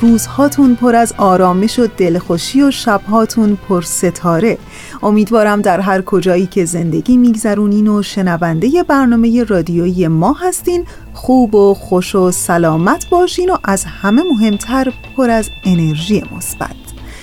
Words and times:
روزهاتون 0.00 0.74
پر 0.74 0.96
از 0.96 1.14
آرامش 1.16 1.78
و 1.78 1.86
دلخوشی 1.96 2.62
و 2.62 2.70
شبهاتون 2.70 3.58
پر 3.68 3.82
ستاره. 3.82 4.58
امیدوارم 5.02 5.62
در 5.62 5.80
هر 5.80 6.02
کجایی 6.02 6.46
که 6.46 6.64
زندگی 6.64 7.16
میگذرونین 7.16 7.88
و 7.88 8.02
شنونده 8.02 8.82
برنامه 8.82 9.44
رادیویی 9.44 10.08
ما 10.08 10.32
هستین 10.32 10.84
خوب 11.14 11.54
و 11.54 11.74
خوش 11.74 12.14
و 12.14 12.30
سلامت 12.30 13.10
باشین 13.10 13.50
و 13.50 13.56
از 13.64 13.84
همه 13.84 14.22
مهمتر 14.22 14.92
پر 15.16 15.30
از 15.30 15.48
انرژی 15.64 16.24
مثبت. 16.36 16.76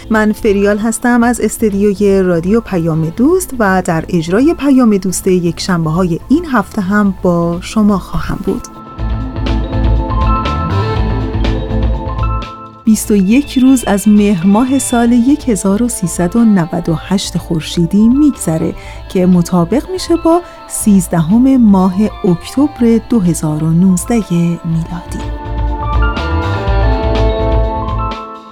من 0.10 0.32
فریال 0.32 0.78
هستم 0.78 1.24
از 1.24 1.42
استدیوی 1.42 2.22
رادیو 2.22 2.62
پیام 2.62 3.10
دوست 3.10 3.54
و 3.60 3.82
در 3.86 4.06
اجرای 4.10 4.54
پیام 4.54 4.98
دوست 4.98 5.28
یک 5.28 5.60
شنبه 5.60 5.90
های 5.90 6.20
این 6.30 6.46
هفته 6.46 6.82
هم 6.82 7.16
با 7.22 7.58
شما 7.62 7.98
خواهم 7.98 8.40
بود. 8.46 8.75
21 12.96 13.58
روز 13.58 13.84
از 13.88 14.08
مهر 14.08 14.46
ماه 14.48 14.80
سال 14.80 15.14
1398 15.48 17.38
خورشیدی 17.38 18.10
میگذره 18.10 18.76
که 19.10 19.26
مطابق 19.26 19.90
میشه 19.90 20.16
با 20.16 20.42
13 20.68 21.58
ماه 21.58 21.96
اکتبر 22.24 23.00
2019 23.10 24.16
میلادی. 24.66 25.20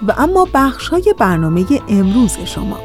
و 0.08 0.14
اما 0.18 0.48
بخش 0.54 0.88
های 0.88 1.14
برنامه 1.18 1.66
امروز 1.90 2.38
شما. 2.46 2.78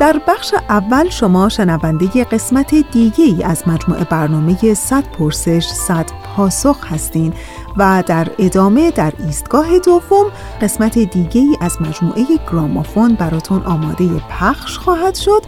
در 0.00 0.20
بخش 0.28 0.54
اول 0.68 1.08
شما 1.08 1.48
شنونده 1.48 2.24
قسمت 2.24 2.74
دیگه 2.74 3.24
ای 3.24 3.42
از 3.42 3.68
مجموعه 3.68 4.04
برنامه 4.04 4.74
100 4.74 5.04
پرسش 5.04 5.66
100 5.66 6.06
پاسخ 6.36 6.92
هستین 6.92 7.34
و 7.76 8.04
در 8.06 8.28
ادامه 8.38 8.90
در 8.90 9.12
ایستگاه 9.26 9.78
دوم 9.78 10.26
قسمت 10.60 10.98
دیگه 10.98 11.40
ای 11.40 11.56
از 11.60 11.82
مجموعه 11.82 12.24
گرامافون 12.52 13.14
براتون 13.14 13.62
آماده 13.62 14.08
پخش 14.30 14.78
خواهد 14.78 15.14
شد 15.14 15.42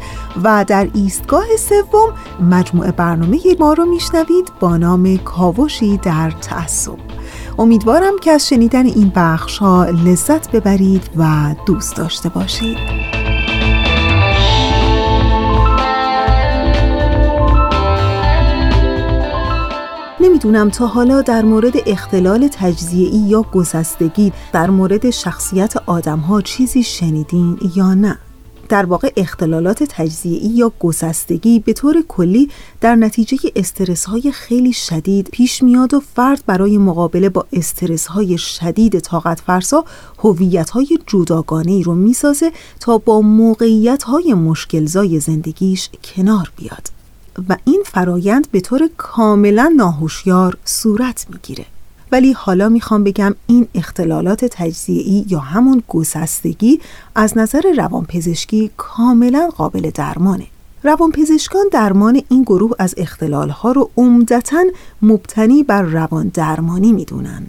و 0.44 0.64
در 0.68 0.88
ایستگاه 0.94 1.44
سوم 1.58 2.14
مجموعه 2.50 2.92
برنامه 2.92 3.38
ما 3.60 3.72
رو 3.72 3.84
میشنوید 3.84 4.52
با 4.60 4.76
نام 4.76 5.16
کاوشی 5.16 5.96
در 5.96 6.30
تعصب. 6.30 6.98
امیدوارم 7.58 8.19
که 8.22 8.30
از 8.30 8.48
شنیدن 8.48 8.86
این 8.86 9.12
بخش 9.16 9.58
ها 9.58 9.84
لذت 9.84 10.50
ببرید 10.50 11.10
و 11.16 11.54
دوست 11.66 11.96
داشته 11.96 12.28
باشید. 12.28 13.23
نمی‌دونم 20.24 20.70
تا 20.70 20.86
حالا 20.86 21.22
در 21.22 21.42
مورد 21.42 21.72
اختلال 21.86 22.48
تجزیه‌ای 22.52 23.18
یا 23.18 23.42
گسستگی 23.42 24.32
در 24.52 24.70
مورد 24.70 25.10
شخصیت 25.10 25.76
آدمها 25.76 26.40
چیزی 26.40 26.82
شنیدین 26.82 27.58
یا 27.76 27.94
نه. 27.94 28.18
در 28.68 28.84
واقع 28.86 29.12
اختلالات 29.16 29.82
تجزیه‌ای 29.82 30.48
یا 30.48 30.72
گسستگی 30.80 31.58
به 31.58 31.72
طور 31.72 32.04
کلی 32.08 32.50
در 32.80 32.94
نتیجه 32.94 33.38
استرس 33.56 34.04
های 34.04 34.32
خیلی 34.32 34.72
شدید 34.72 35.28
پیش 35.32 35.62
میاد 35.62 35.94
و 35.94 36.00
فرد 36.14 36.42
برای 36.46 36.78
مقابله 36.78 37.28
با 37.28 37.46
استرس 37.52 38.06
های 38.06 38.38
شدید 38.38 38.98
طاقت 38.98 39.41
فرسا 39.41 39.84
هویت 40.18 40.70
های 40.70 40.98
جداگانه 41.06 41.72
ای 41.72 41.82
رو 41.82 41.94
می‌سازه 41.94 42.52
تا 42.80 42.98
با 42.98 43.20
موقعیت 43.20 44.02
های 44.02 44.34
مشکلزای 44.34 45.20
زندگیش 45.20 45.91
کنار 46.04 46.52
بیاد. 46.56 46.94
و 47.49 47.56
این 47.65 47.83
فرایند 47.87 48.50
به 48.50 48.61
طور 48.61 48.91
کاملا 48.97 49.72
ناهوشیار 49.77 50.59
صورت 50.65 51.27
می‌گیره. 51.31 51.65
ولی 52.12 52.33
حالا 52.33 52.69
می‌خوام 52.69 53.05
بگم 53.05 53.34
این 53.47 53.69
اختلالات 53.75 54.45
تجزیه‌ای 54.45 55.25
یا 55.28 55.39
همون 55.39 55.83
گسستگی 55.89 56.81
از 57.15 57.39
نظر 57.39 57.62
روانپزشکی 57.77 58.71
کاملا 58.77 59.49
قابل 59.56 59.91
درمانه. 59.95 60.47
روانپزشکان 60.83 61.65
درمان 61.72 62.22
این 62.28 62.43
گروه 62.43 62.72
از 62.78 62.95
اختلالها 62.97 63.72
رو 63.72 63.91
عمدتا 63.97 64.65
مبتنی 65.03 65.62
بر 65.62 65.83
روان 65.83 66.28
درمانی 66.28 66.93
می‌دونن. 66.93 67.47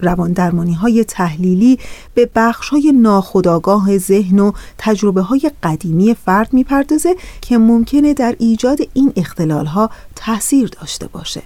روان 0.00 0.32
درمانی 0.32 0.74
های 0.74 1.04
تحلیلی 1.04 1.78
به 2.14 2.30
بخش 2.34 2.68
های 2.68 2.92
ناخداگاه 2.92 3.98
ذهن 3.98 4.38
و 4.38 4.52
تجربه 4.78 5.22
های 5.22 5.50
قدیمی 5.62 6.14
فرد 6.14 6.52
می‌پردازه 6.52 7.16
که 7.40 7.58
ممکنه 7.58 8.14
در 8.14 8.36
ایجاد 8.38 8.78
این 8.94 9.12
اختلال 9.16 9.66
ها 9.66 9.90
تاثیر 10.16 10.68
داشته 10.68 11.08
باشه. 11.08 11.42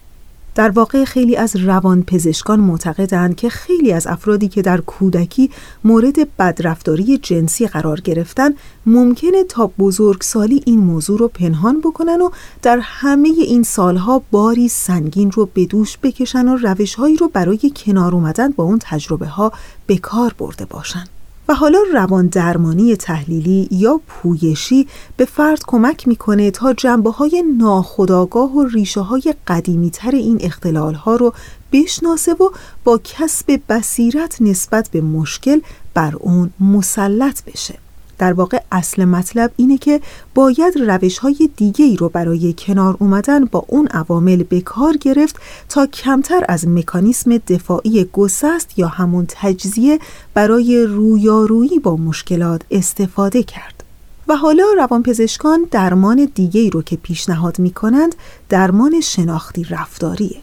در 0.54 0.70
واقع 0.70 1.04
خیلی 1.04 1.36
از 1.36 1.56
روان 1.56 2.02
پزشکان 2.02 2.60
معتقدند 2.60 3.36
که 3.36 3.48
خیلی 3.48 3.92
از 3.92 4.06
افرادی 4.06 4.48
که 4.48 4.62
در 4.62 4.80
کودکی 4.80 5.50
مورد 5.84 6.36
بدرفتاری 6.36 7.18
جنسی 7.18 7.66
قرار 7.66 8.00
گرفتن 8.00 8.50
ممکنه 8.86 9.44
تا 9.44 9.70
بزرگسالی 9.78 10.62
این 10.66 10.80
موضوع 10.80 11.18
رو 11.18 11.28
پنهان 11.28 11.80
بکنن 11.80 12.20
و 12.20 12.30
در 12.62 12.78
همه 12.82 13.28
این 13.28 13.62
سالها 13.62 14.22
باری 14.30 14.68
سنگین 14.68 15.30
رو 15.30 15.48
به 15.54 15.66
دوش 15.66 15.98
بکشن 16.02 16.48
و 16.48 16.56
روشهایی 16.56 17.16
رو 17.16 17.28
برای 17.28 17.72
کنار 17.76 18.14
اومدن 18.14 18.50
با 18.50 18.64
اون 18.64 18.78
تجربه 18.82 19.26
ها 19.26 19.52
به 19.86 19.96
کار 19.96 20.34
برده 20.38 20.64
باشن. 20.64 21.04
و 21.48 21.54
حالا 21.54 21.78
روان 21.92 22.26
درمانی 22.26 22.96
تحلیلی 22.96 23.68
یا 23.70 24.00
پویشی 24.06 24.88
به 25.16 25.24
فرد 25.24 25.62
کمک 25.66 26.08
می‌کنه 26.08 26.50
تا 26.50 26.72
جنبه 26.72 27.10
های 27.10 27.44
ناخداگاه 27.58 28.52
و 28.52 28.66
ریشه 28.66 29.00
های 29.00 29.34
قدیمی 29.46 29.90
تر 29.90 30.10
این 30.10 30.38
اختلال 30.40 30.94
ها 30.94 31.16
رو 31.16 31.34
بشناسه 31.72 32.32
و 32.32 32.50
با 32.84 33.00
کسب 33.04 33.60
بصیرت 33.68 34.36
نسبت 34.40 34.88
به 34.88 35.00
مشکل 35.00 35.60
بر 35.94 36.16
اون 36.16 36.50
مسلط 36.60 37.44
بشه. 37.44 37.81
در 38.22 38.32
واقع 38.32 38.60
اصل 38.72 39.04
مطلب 39.04 39.52
اینه 39.56 39.78
که 39.78 40.00
باید 40.34 40.76
روش 40.76 41.18
های 41.18 41.50
دیگه 41.56 41.84
ای 41.84 41.96
رو 41.96 42.08
برای 42.08 42.54
کنار 42.58 42.96
اومدن 42.98 43.44
با 43.44 43.64
اون 43.68 43.86
عوامل 43.86 44.42
به 44.42 44.60
کار 44.60 44.96
گرفت 44.96 45.36
تا 45.68 45.86
کمتر 45.86 46.44
از 46.48 46.68
مکانیسم 46.68 47.38
دفاعی 47.38 48.04
گسست 48.04 48.78
یا 48.78 48.88
همون 48.88 49.26
تجزیه 49.28 49.98
برای 50.34 50.84
رویارویی 50.84 51.78
با 51.78 51.96
مشکلات 51.96 52.62
استفاده 52.70 53.42
کرد. 53.42 53.84
و 54.28 54.36
حالا 54.36 54.64
روانپزشکان 54.76 55.66
درمان 55.70 56.30
دیگه 56.34 56.60
ای 56.60 56.70
رو 56.70 56.82
که 56.82 56.96
پیشنهاد 56.96 57.58
می 57.58 57.70
کنند 57.70 58.14
درمان 58.48 59.00
شناختی 59.00 59.64
رفتاریه. 59.64 60.36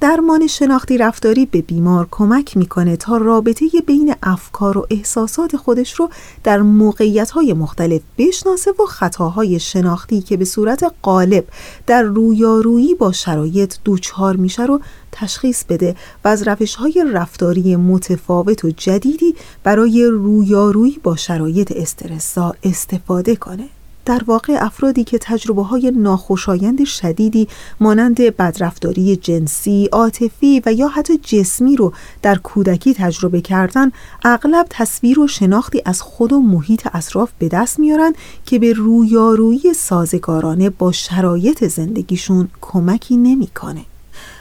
درمان 0.00 0.46
شناختی 0.46 0.98
رفتاری 0.98 1.46
به 1.46 1.62
بیمار 1.62 2.08
کمک 2.10 2.56
می‌کنه 2.56 2.96
تا 2.96 3.16
رابطه 3.16 3.66
بین 3.86 4.14
افکار 4.22 4.78
و 4.78 4.86
احساسات 4.90 5.56
خودش 5.56 5.94
رو 5.94 6.10
در 6.44 6.62
موقعیت 6.62 7.30
های 7.30 7.52
مختلف 7.52 8.00
بشناسه 8.18 8.70
و 8.70 8.86
خطاهای 8.86 9.60
شناختی 9.60 10.20
که 10.20 10.36
به 10.36 10.44
صورت 10.44 10.92
غالب 11.02 11.44
در 11.86 12.02
رویارویی 12.02 12.94
با 12.94 13.12
شرایط 13.12 13.74
دوچار 13.84 14.36
میشه 14.36 14.66
رو 14.66 14.80
تشخیص 15.12 15.64
بده 15.64 15.96
و 16.24 16.28
از 16.28 16.48
روش 16.48 16.74
های 16.74 17.04
رفتاری 17.12 17.76
متفاوت 17.76 18.64
و 18.64 18.70
جدیدی 18.70 19.34
برای 19.64 20.04
رویارویی 20.04 21.00
با 21.02 21.16
شرایط 21.16 21.72
استرسا 21.76 22.54
استفاده 22.62 23.36
کنه. 23.36 23.75
در 24.06 24.22
واقع 24.26 24.56
افرادی 24.60 25.04
که 25.04 25.18
تجربه 25.18 25.62
های 25.62 25.92
ناخوشایند 25.96 26.84
شدیدی 26.84 27.48
مانند 27.80 28.20
بدرفتاری 28.20 29.16
جنسی، 29.16 29.88
عاطفی 29.92 30.62
و 30.66 30.72
یا 30.72 30.88
حتی 30.88 31.18
جسمی 31.18 31.76
رو 31.76 31.92
در 32.22 32.38
کودکی 32.38 32.94
تجربه 32.94 33.40
کردن 33.40 33.92
اغلب 34.24 34.66
تصویر 34.70 35.20
و 35.20 35.26
شناختی 35.26 35.82
از 35.84 36.02
خود 36.02 36.32
و 36.32 36.40
محیط 36.40 36.88
اطراف 36.94 37.30
به 37.38 37.48
دست 37.48 37.78
میارن 37.78 38.12
که 38.44 38.58
به 38.58 38.72
رویارویی 38.72 39.74
سازگارانه 39.74 40.70
با 40.70 40.92
شرایط 40.92 41.64
زندگیشون 41.64 42.48
کمکی 42.60 43.16
نمی‌کنه. 43.16 43.84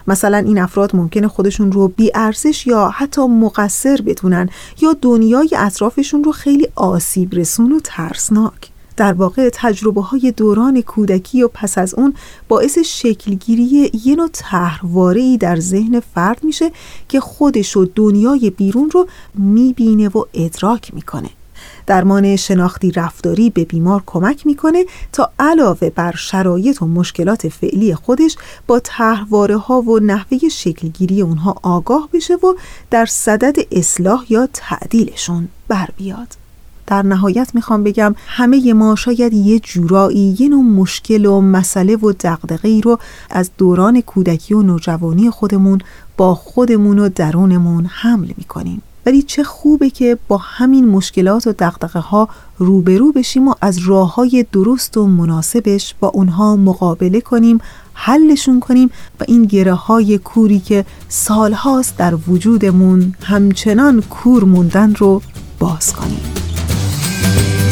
مثلا 0.07 0.37
این 0.37 0.57
افراد 0.57 0.95
ممکنه 0.95 1.27
خودشون 1.27 1.71
رو 1.71 1.87
بی 1.87 2.11
ارزش 2.15 2.67
یا 2.67 2.89
حتی 2.89 3.21
مقصر 3.27 4.01
بدونن 4.05 4.49
یا 4.81 4.95
دنیای 5.01 5.49
اطرافشون 5.57 6.23
رو 6.23 6.31
خیلی 6.31 6.67
آسیب 6.75 7.35
رسون 7.35 7.71
و 7.71 7.79
ترسناک 7.83 8.74
در 8.97 9.13
واقع 9.13 9.49
تجربه 9.53 10.01
های 10.01 10.33
دوران 10.37 10.81
کودکی 10.81 11.43
و 11.43 11.47
پس 11.47 11.77
از 11.77 11.93
اون 11.93 12.13
باعث 12.47 12.77
شکلگیری 12.77 13.91
یه 14.03 14.15
نوع 14.15 14.29
تهرواره 14.33 15.37
در 15.37 15.59
ذهن 15.59 15.99
فرد 15.99 16.43
میشه 16.43 16.71
که 17.09 17.19
خودش 17.19 17.77
و 17.77 17.85
دنیای 17.95 18.49
بیرون 18.49 18.89
رو 18.89 19.07
می‌بینه 19.33 20.09
و 20.09 20.23
ادراک 20.33 20.93
می‌کنه 20.93 21.29
درمان 21.87 22.35
شناختی 22.35 22.91
رفتاری 22.91 23.49
به 23.49 23.65
بیمار 23.65 24.03
کمک 24.05 24.45
می‌کنه 24.45 24.85
تا 25.11 25.31
علاوه 25.39 25.89
بر 25.89 26.15
شرایط 26.15 26.81
و 26.81 26.85
مشکلات 26.85 27.47
فعلی 27.47 27.95
خودش 27.95 28.37
با 28.67 28.79
تهرواره 28.79 29.57
ها 29.57 29.81
و 29.81 29.99
نحوه 29.99 30.49
شکلگیری 30.49 31.21
اونها 31.21 31.55
آگاه 31.63 32.09
بشه 32.13 32.33
و 32.33 32.53
در 32.91 33.05
صدد 33.05 33.55
اصلاح 33.71 34.25
یا 34.29 34.47
تعدیلشون 34.53 35.47
بر 35.67 35.89
بیاد. 35.97 36.44
در 36.87 37.01
نهایت 37.01 37.51
می‌خوام 37.53 37.83
بگم 37.83 38.15
همه 38.27 38.73
ما 38.73 38.95
شاید 38.95 39.33
یه 39.33 39.59
جورایی 39.59 40.35
یه 40.39 40.49
نوع 40.49 40.63
مشکل 40.63 41.25
و 41.25 41.41
مسئله 41.41 41.95
و 41.95 42.11
دقدقه 42.11 42.67
ای 42.67 42.81
رو 42.81 42.99
از 43.29 43.51
دوران 43.57 44.01
کودکی 44.01 44.53
و 44.53 44.61
نوجوانی 44.61 45.29
خودمون 45.29 45.79
با 46.17 46.35
خودمون 46.35 46.99
و 46.99 47.09
درونمون 47.09 47.85
حمل 47.85 48.31
می‌کنیم. 48.37 48.81
ولی 49.05 49.21
چه 49.21 49.43
خوبه 49.43 49.89
که 49.89 50.17
با 50.27 50.37
همین 50.37 50.87
مشکلات 50.89 51.47
و 51.47 51.51
دقدقه 51.51 51.99
ها 51.99 52.29
روبرو 52.57 53.11
بشیم 53.11 53.47
و 53.47 53.53
از 53.61 53.77
راه 53.77 54.15
های 54.15 54.45
درست 54.51 54.97
و 54.97 55.07
مناسبش 55.07 55.95
با 55.99 56.07
اونها 56.07 56.55
مقابله 56.55 57.21
کنیم 57.21 57.59
حلشون 57.93 58.59
کنیم 58.59 58.89
و 59.19 59.23
این 59.27 59.43
گره 59.43 59.73
های 59.73 60.17
کوری 60.17 60.59
که 60.59 60.85
سالهاست 61.09 61.97
در 61.97 62.15
وجودمون 62.27 63.15
همچنان 63.21 64.01
کور 64.01 64.43
موندن 64.43 64.95
رو 64.95 65.21
باز 65.59 65.93
کنیم. 65.93 66.44
و 67.35 67.64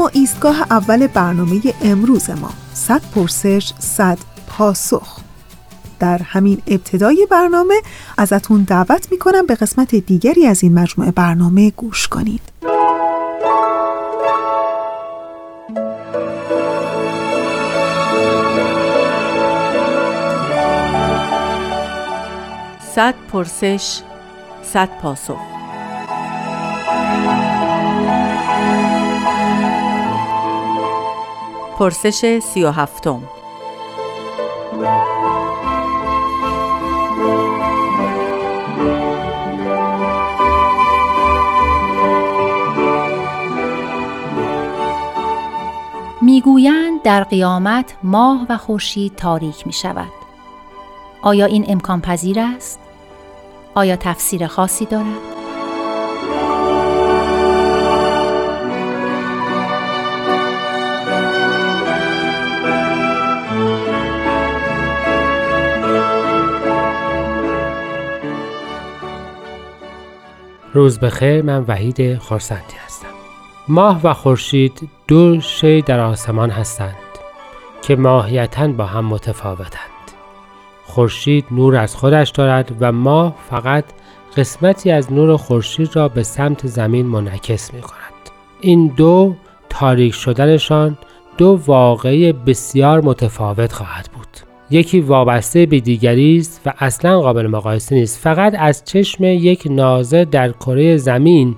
اما 0.00 0.08
ایستگاه 0.08 0.60
اول 0.70 1.06
برنامه 1.06 1.60
امروز 1.82 2.30
ما 2.30 2.50
صد 2.74 3.02
پرسش 3.14 3.72
صد 3.78 4.18
پاسخ. 4.48 5.18
در 5.98 6.22
همین 6.22 6.62
ابتدای 6.66 7.26
برنامه 7.30 7.74
ازتون 8.18 8.62
دعوت 8.62 9.12
می‌کنم 9.12 9.46
به 9.46 9.54
قسمت 9.54 9.94
دیگری 9.94 10.46
از 10.46 10.62
این 10.62 10.74
مجموعه 10.74 11.10
برنامه 11.10 11.70
گوش 11.70 12.08
کنید. 12.08 12.40
صد 22.94 23.14
پرسش 23.32 24.00
صد 24.62 24.88
پاسخ. 25.02 25.59
پرسش 31.80 32.38
سی 32.38 32.64
و 32.64 32.70
هفتم 32.70 33.22
می‌گویند 46.22 47.02
در 47.02 47.24
قیامت 47.24 47.94
ماه 48.02 48.46
و 48.48 48.56
خورشید 48.56 49.16
تاریک 49.16 49.66
می 49.66 49.72
شود. 49.72 50.12
آیا 51.22 51.46
این 51.46 51.64
امکان 51.68 52.00
پذیر 52.00 52.40
است؟ 52.40 52.80
آیا 53.74 53.96
تفسیر 53.96 54.46
خاصی 54.46 54.84
دارد؟ 54.84 55.29
روز 70.74 70.98
بخیر 70.98 71.42
من 71.42 71.64
وحید 71.68 72.18
خورسندی 72.18 72.76
هستم. 72.86 73.06
ماه 73.68 74.00
و 74.04 74.12
خورشید 74.12 74.88
دو 75.08 75.40
شی 75.40 75.82
در 75.82 76.00
آسمان 76.00 76.50
هستند 76.50 76.94
که 77.82 77.96
ماهیتا 77.96 78.68
با 78.68 78.84
هم 78.84 79.04
متفاوتند. 79.04 79.90
خورشید 80.84 81.44
نور 81.50 81.76
از 81.76 81.96
خودش 81.96 82.30
دارد 82.30 82.76
و 82.80 82.92
ماه 82.92 83.34
فقط 83.50 83.84
قسمتی 84.36 84.90
از 84.90 85.12
نور 85.12 85.36
خورشید 85.36 85.96
را 85.96 86.08
به 86.08 86.22
سمت 86.22 86.66
زمین 86.66 87.06
منعکس 87.06 87.74
می 87.74 87.80
کند 87.80 88.30
این 88.60 88.86
دو 88.86 89.34
تاریک 89.68 90.14
شدنشان 90.14 90.98
دو 91.38 91.60
واقعی 91.66 92.32
بسیار 92.32 93.00
متفاوت 93.00 93.72
خواهد 93.72 94.08
بود. 94.14 94.49
یکی 94.70 95.00
وابسته 95.00 95.66
به 95.66 95.80
دیگری 95.80 96.36
است 96.36 96.60
و 96.66 96.72
اصلا 96.78 97.20
قابل 97.20 97.46
مقایسه 97.46 97.94
نیست. 97.94 98.18
فقط 98.18 98.54
از 98.58 98.84
چشم 98.84 99.24
یک 99.24 99.62
نازه 99.70 100.24
در 100.24 100.52
کره 100.52 100.96
زمین 100.96 101.56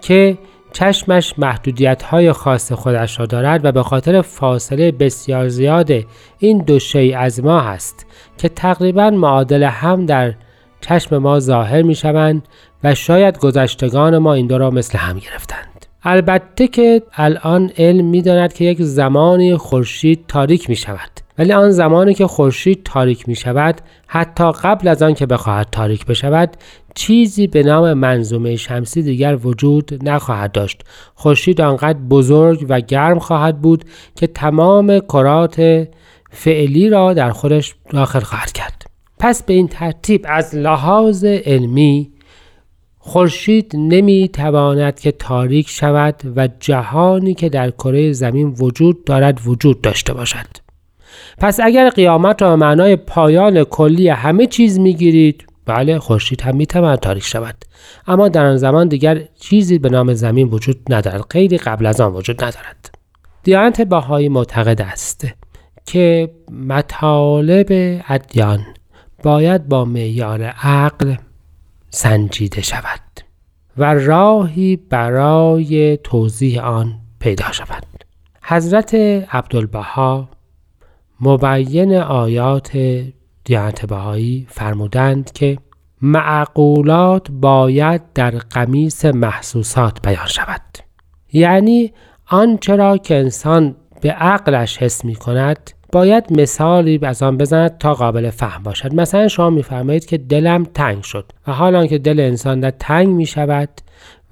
که 0.00 0.38
چشمش 0.72 1.38
محدودیت 1.38 2.02
های 2.02 2.32
خاص 2.32 2.72
خودش 2.72 3.20
را 3.20 3.26
دارد 3.26 3.64
و 3.64 3.72
به 3.72 3.82
خاطر 3.82 4.22
فاصله 4.22 4.92
بسیار 4.92 5.48
زیاد 5.48 5.90
این 6.38 6.58
دو 6.58 6.78
شی 6.78 7.12
از 7.14 7.44
ما 7.44 7.60
هست 7.60 8.06
که 8.38 8.48
تقریبا 8.48 9.10
معادل 9.10 9.62
هم 9.62 10.06
در 10.06 10.34
چشم 10.80 11.18
ما 11.18 11.40
ظاهر 11.40 11.82
می 11.82 11.94
شوند 11.94 12.48
و 12.84 12.94
شاید 12.94 13.38
گذشتگان 13.38 14.18
ما 14.18 14.34
این 14.34 14.46
دو 14.46 14.58
را 14.58 14.70
مثل 14.70 14.98
هم 14.98 15.18
گرفتند. 15.18 15.86
البته 16.02 16.68
که 16.68 17.02
الان 17.12 17.70
علم 17.78 18.04
می 18.04 18.22
داند 18.22 18.52
که 18.52 18.64
یک 18.64 18.82
زمانی 18.82 19.56
خورشید 19.56 20.24
تاریک 20.28 20.70
می 20.70 20.76
شود 20.76 21.25
ولی 21.38 21.52
آن 21.52 21.70
زمانی 21.70 22.14
که 22.14 22.26
خورشید 22.26 22.82
تاریک 22.84 23.28
می 23.28 23.34
شود 23.34 23.80
حتی 24.06 24.52
قبل 24.52 24.88
از 24.88 25.02
آن 25.02 25.14
که 25.14 25.26
بخواهد 25.26 25.68
تاریک 25.72 26.06
بشود 26.06 26.56
چیزی 26.94 27.46
به 27.46 27.62
نام 27.62 27.92
منظومه 27.92 28.56
شمسی 28.56 29.02
دیگر 29.02 29.38
وجود 29.44 30.08
نخواهد 30.08 30.52
داشت. 30.52 30.82
خورشید 31.14 31.60
آنقدر 31.60 31.98
بزرگ 31.98 32.66
و 32.68 32.80
گرم 32.80 33.18
خواهد 33.18 33.60
بود 33.60 33.84
که 34.14 34.26
تمام 34.26 35.00
کرات 35.00 35.88
فعلی 36.30 36.90
را 36.90 37.14
در 37.14 37.30
خودش 37.30 37.74
داخل 37.90 38.20
خواهد 38.20 38.52
کرد. 38.52 38.86
پس 39.18 39.42
به 39.42 39.54
این 39.54 39.68
ترتیب 39.68 40.26
از 40.28 40.54
لحاظ 40.54 41.24
علمی 41.24 42.10
خورشید 42.98 43.72
نمی 43.74 44.30
تواند 44.32 45.00
که 45.00 45.12
تاریک 45.12 45.68
شود 45.68 46.22
و 46.36 46.48
جهانی 46.60 47.34
که 47.34 47.48
در 47.48 47.70
کره 47.70 48.12
زمین 48.12 48.56
وجود 48.58 49.04
دارد 49.04 49.40
وجود 49.44 49.80
داشته 49.80 50.14
باشد. 50.14 50.65
پس 51.38 51.60
اگر 51.60 51.88
قیامت 51.88 52.42
را 52.42 52.56
معنای 52.56 52.96
پایان 52.96 53.64
کلی 53.64 54.08
همه 54.08 54.46
چیز 54.46 54.78
می‌گیرید 54.78 55.46
بله 55.66 55.98
خورشید 55.98 56.40
هم 56.40 56.56
می‌تواند 56.56 56.98
تاریک 56.98 57.24
شود. 57.24 57.64
اما 58.06 58.28
در 58.28 58.46
آن 58.46 58.56
زمان 58.56 58.88
دیگر 58.88 59.22
چیزی 59.40 59.78
به 59.78 59.88
نام 59.88 60.14
زمین 60.14 60.48
وجود 60.48 60.76
ندارد 60.88 61.22
غیری 61.30 61.58
قبل 61.58 61.86
از 61.86 62.00
آن 62.00 62.12
وجود 62.12 62.44
ندارد. 62.44 62.94
دیانت 63.42 63.80
باهایی 63.80 64.28
معتقد 64.28 64.82
است 64.82 65.26
که 65.86 66.30
مطالب 66.50 67.66
ادیان 68.08 68.60
باید 69.22 69.68
با 69.68 69.84
معیار 69.84 70.42
عقل 70.42 71.14
سنجیده 71.90 72.62
شود 72.62 73.00
و 73.78 73.94
راهی 73.94 74.76
برای 74.76 75.96
توضیح 75.96 76.62
آن 76.62 76.94
پیدا 77.20 77.52
شود. 77.52 77.82
حضرت 78.42 78.94
عبدالبها 79.30 80.28
مبین 81.20 81.96
آیات 81.96 82.78
دیانت 83.44 83.86
بهایی 83.86 84.46
فرمودند 84.50 85.32
که 85.32 85.58
معقولات 86.02 87.26
باید 87.30 88.02
در 88.14 88.30
قمیس 88.30 89.04
محسوسات 89.04 90.02
بیان 90.02 90.26
شود. 90.26 90.60
یعنی 91.32 91.92
آنچه 92.26 92.76
را 92.76 92.98
که 92.98 93.14
انسان 93.14 93.76
به 94.00 94.10
عقلش 94.10 94.78
حس 94.78 95.04
می 95.04 95.14
کند 95.14 95.70
باید 95.92 96.40
مثالی 96.40 96.98
از 97.02 97.22
آن 97.22 97.36
بزند 97.36 97.78
تا 97.78 97.94
قابل 97.94 98.30
فهم 98.30 98.62
باشد. 98.62 98.94
مثلا 98.94 99.28
شما 99.28 99.50
میفرمایید 99.50 100.06
که 100.06 100.18
دلم 100.18 100.64
تنگ 100.64 101.02
شد 101.02 101.32
و 101.46 101.52
حالا 101.52 101.86
که 101.86 101.98
دل 101.98 102.20
انسان 102.20 102.60
در 102.60 102.70
تنگ 102.70 103.08
می 103.08 103.26
شود 103.26 103.68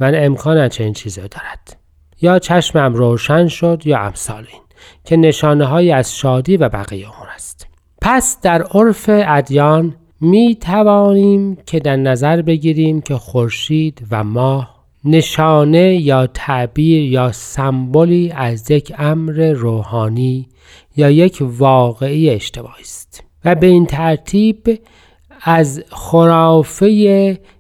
و 0.01 0.13
امکان 0.15 0.69
چنین 0.69 0.93
چیزی 0.93 1.21
دارد. 1.21 1.77
یا 2.21 2.39
چشمم 2.39 2.95
روشن 2.95 3.49
شد 3.49 3.83
یا 3.85 3.99
امثال 3.99 4.47
که 5.05 5.17
نشانه 5.17 5.65
های 5.65 5.93
از 5.93 6.17
شادی 6.17 6.57
و 6.57 6.69
بقیه 6.69 7.15
امور 7.17 7.29
است. 7.35 7.67
پس 8.01 8.41
در 8.41 8.63
عرف 8.63 9.05
ادیان 9.09 9.95
می 10.21 10.55
توانیم 10.61 11.57
که 11.67 11.81
در 11.81 11.97
نظر 11.97 12.43
بگیریم 12.43 13.01
که 13.01 13.15
خورشید 13.15 14.07
و 14.11 14.25
ماه 14.25 14.75
نشانه 15.05 15.95
یا 15.95 16.27
تعبیر 16.27 17.03
یا 17.03 17.33
سمبولی 17.33 18.33
از 18.37 18.71
یک 18.71 18.93
امر 18.99 19.53
روحانی 19.53 20.49
یا 20.97 21.11
یک 21.11 21.39
واقعی 21.41 22.31
اجتماعی 22.31 22.83
است 22.83 23.25
و 23.45 23.55
به 23.55 23.67
این 23.67 23.87
ترتیب 23.87 24.79
از 25.43 25.83
خرافه 25.91 26.87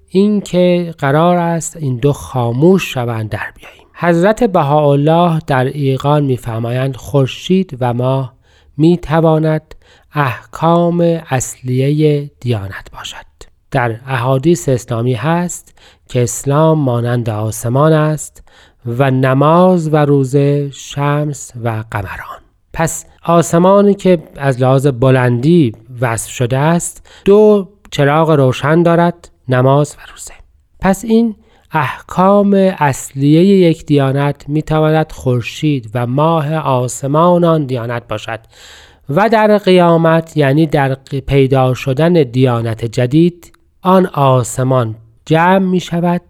اینکه 0.09 0.95
قرار 0.99 1.37
است 1.37 1.77
این 1.77 1.97
دو 1.97 2.13
خاموش 2.13 2.93
شوند 2.93 3.29
در 3.29 3.53
بیاییم. 3.57 3.84
حضرت 4.05 4.45
بهاءالله 4.45 5.39
در 5.47 5.65
ایقان 5.65 6.25
میفرمایند 6.25 6.97
خورشید 6.97 7.77
و 7.81 7.95
ماه 7.95 8.35
می 8.77 8.99
تواند 8.99 9.75
احکام 10.15 11.01
اصلیه 11.31 12.31
دیانت 12.41 12.91
باشد. 12.93 13.27
در 13.71 14.01
احادیث 14.07 14.69
اسلامی 14.69 15.15
هست 15.15 15.79
که 16.09 16.23
اسلام 16.23 16.79
مانند 16.79 17.31
آسمان 17.31 17.93
است 17.93 18.43
و 18.87 19.11
نماز 19.11 19.93
و 19.93 19.97
روزه 19.97 20.71
شمس 20.71 21.53
و 21.65 21.85
قمران. 21.91 22.41
پس 22.73 23.05
آسمانی 23.23 23.95
که 23.95 24.23
از 24.37 24.61
لحاظ 24.61 24.87
بلندی 24.87 25.73
وصف 26.01 26.31
شده 26.31 26.59
است 26.59 27.07
دو 27.25 27.69
چراغ 27.91 28.31
روشن 28.31 28.83
دارد 28.83 29.31
نماز 29.49 29.97
و 29.99 30.01
روزه. 30.13 30.35
پس 30.81 31.05
این 31.05 31.37
احکام 31.77 32.55
اصلیه 32.79 33.45
یک 33.45 33.87
دیانت 33.87 34.49
می 34.49 34.63
تواند 34.63 35.13
خورشید 35.13 35.91
و 35.95 36.07
ماه 36.07 36.55
آسمان 36.55 37.45
آن 37.45 37.67
دیانت 37.67 38.09
باشد 38.09 38.41
و 39.09 39.29
در 39.29 39.59
قیامت 39.59 40.37
یعنی 40.37 40.67
در 40.67 40.95
پیدا 41.27 41.75
شدن 41.75 42.13
دیانت 42.13 42.85
جدید 42.85 43.53
آن 43.83 44.07
آسمان 44.07 44.95
جمع 45.27 45.59
می 45.59 45.81
شود 45.81 46.23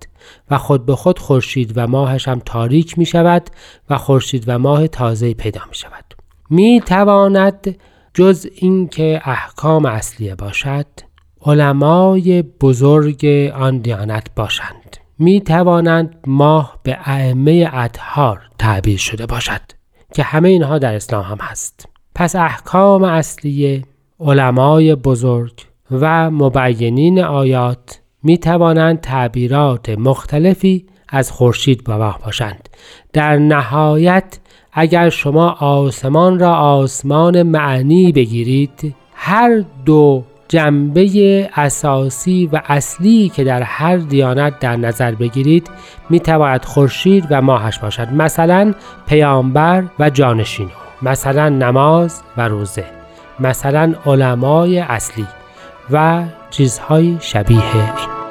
و 0.51 0.59
خود 0.59 0.87
به 0.87 0.97
خود 0.97 1.19
خورشید 1.19 1.73
و 1.77 1.87
ماهش 1.87 2.29
هم 2.29 2.43
تاریک 2.45 2.99
می 2.99 3.07
شود 3.07 3.51
و 3.91 3.99
خورشید 3.99 4.45
و 4.47 4.59
ماه 4.59 4.87
تازه 4.87 5.35
پیدا 5.35 5.61
می 5.69 5.75
شود 5.75 6.05
می 6.51 6.83
تواند 6.87 7.79
جز 8.15 8.47
اینکه 8.55 9.21
احکام 9.25 9.85
اصلیه 9.85 10.35
باشد 10.35 10.87
علمای 11.47 12.43
بزرگ 12.43 13.27
آن 13.55 13.79
دیانت 13.79 14.27
باشند. 14.37 15.04
می 15.19 15.41
توانند 15.41 16.17
ماه 16.27 16.79
به 16.83 16.99
ائمه 17.05 17.71
اطهار 17.73 18.41
تعبیر 18.59 18.99
شده 18.99 19.27
باشد 19.27 19.61
که 20.15 20.23
همه 20.23 20.49
اینها 20.49 20.79
در 20.79 20.95
اسلام 20.95 21.25
هم 21.25 21.39
هست. 21.41 21.89
پس 22.15 22.37
احکام 22.37 23.05
اصلیه 23.05 23.83
علمای 24.21 24.95
بزرگ 24.95 25.53
و 25.91 26.31
مبینین 26.31 27.21
آیات 27.21 28.01
می 28.23 28.39
توانند 28.39 29.01
تعبیرات 29.01 29.89
مختلفی 29.89 30.87
از 31.09 31.31
خورشید 31.31 31.83
و 31.89 31.99
ماه 31.99 32.21
باشند. 32.25 32.69
در 33.13 33.37
نهایت 33.37 34.39
اگر 34.73 35.09
شما 35.09 35.51
آسمان 35.51 36.39
را 36.39 36.55
آسمان 36.55 37.43
معنی 37.43 38.13
بگیرید 38.13 38.95
هر 39.15 39.65
دو 39.85 40.25
جنبه 40.49 41.51
اساسی 41.55 42.51
و 42.53 42.61
اصلی 42.67 43.29
که 43.29 43.45
در 43.45 43.63
هر 43.63 43.97
دیانت 43.97 44.59
در 44.59 44.77
نظر 44.77 45.15
بگیرید 45.15 45.71
می 46.11 46.21
تواند 46.21 46.65
خورشید 46.65 47.27
و 47.31 47.43
ماهش 47.43 47.79
باشد. 47.79 48.09
مثلا 48.13 48.75
پیامبر 49.07 49.85
و 49.99 50.11
جانشینو 50.11 50.71
مثلا 51.03 51.49
نماز 51.49 52.23
و 52.37 52.49
روزه 52.49 52.85
مثلا 53.41 53.95
علمای 54.07 54.79
اصلی 54.79 55.27
و 55.91 56.23
چیزهای 56.51 57.17
شبیه 57.21 57.77
این. 57.77 58.24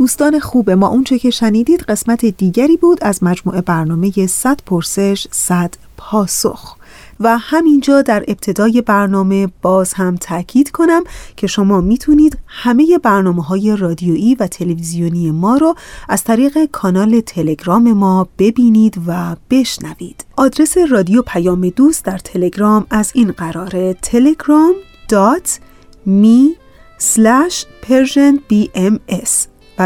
دوستان 0.00 0.38
خوب 0.38 0.70
ما 0.70 0.88
اونچه 0.88 1.18
که 1.18 1.30
شنیدید 1.30 1.80
قسمت 1.80 2.24
دیگری 2.24 2.76
بود 2.76 2.98
از 3.02 3.24
مجموعه 3.24 3.60
برنامه 3.60 4.26
100 4.26 4.60
پرسش 4.66 5.26
100 5.30 5.74
پاسخ. 5.96 6.76
و 7.20 7.38
همینجا 7.38 8.02
در 8.02 8.24
ابتدای 8.28 8.82
برنامه 8.82 9.48
باز 9.62 9.94
هم 9.94 10.16
تاکید 10.16 10.70
کنم 10.70 11.04
که 11.36 11.46
شما 11.46 11.80
می‌تونید 11.80 12.38
همه 12.46 12.98
برنامه 13.02 13.42
های 13.42 13.76
رادیویی 13.76 14.34
و 14.34 14.46
تلویزیونی 14.46 15.30
ما 15.30 15.56
رو 15.56 15.74
از 16.08 16.24
طریق 16.24 16.64
کانال 16.64 17.20
تلگرام 17.20 17.92
ما 17.92 18.28
ببینید 18.38 19.00
و 19.06 19.36
بشنوید. 19.50 20.24
آدرس 20.36 20.78
رادیو 20.78 21.22
پیام 21.22 21.68
دوست 21.68 22.04
در 22.04 22.18
تلگرام 22.18 22.86
از 22.90 23.12
این 23.14 23.32
قراره 23.32 23.96
telegram.me 24.02 26.56
slash 27.00 27.64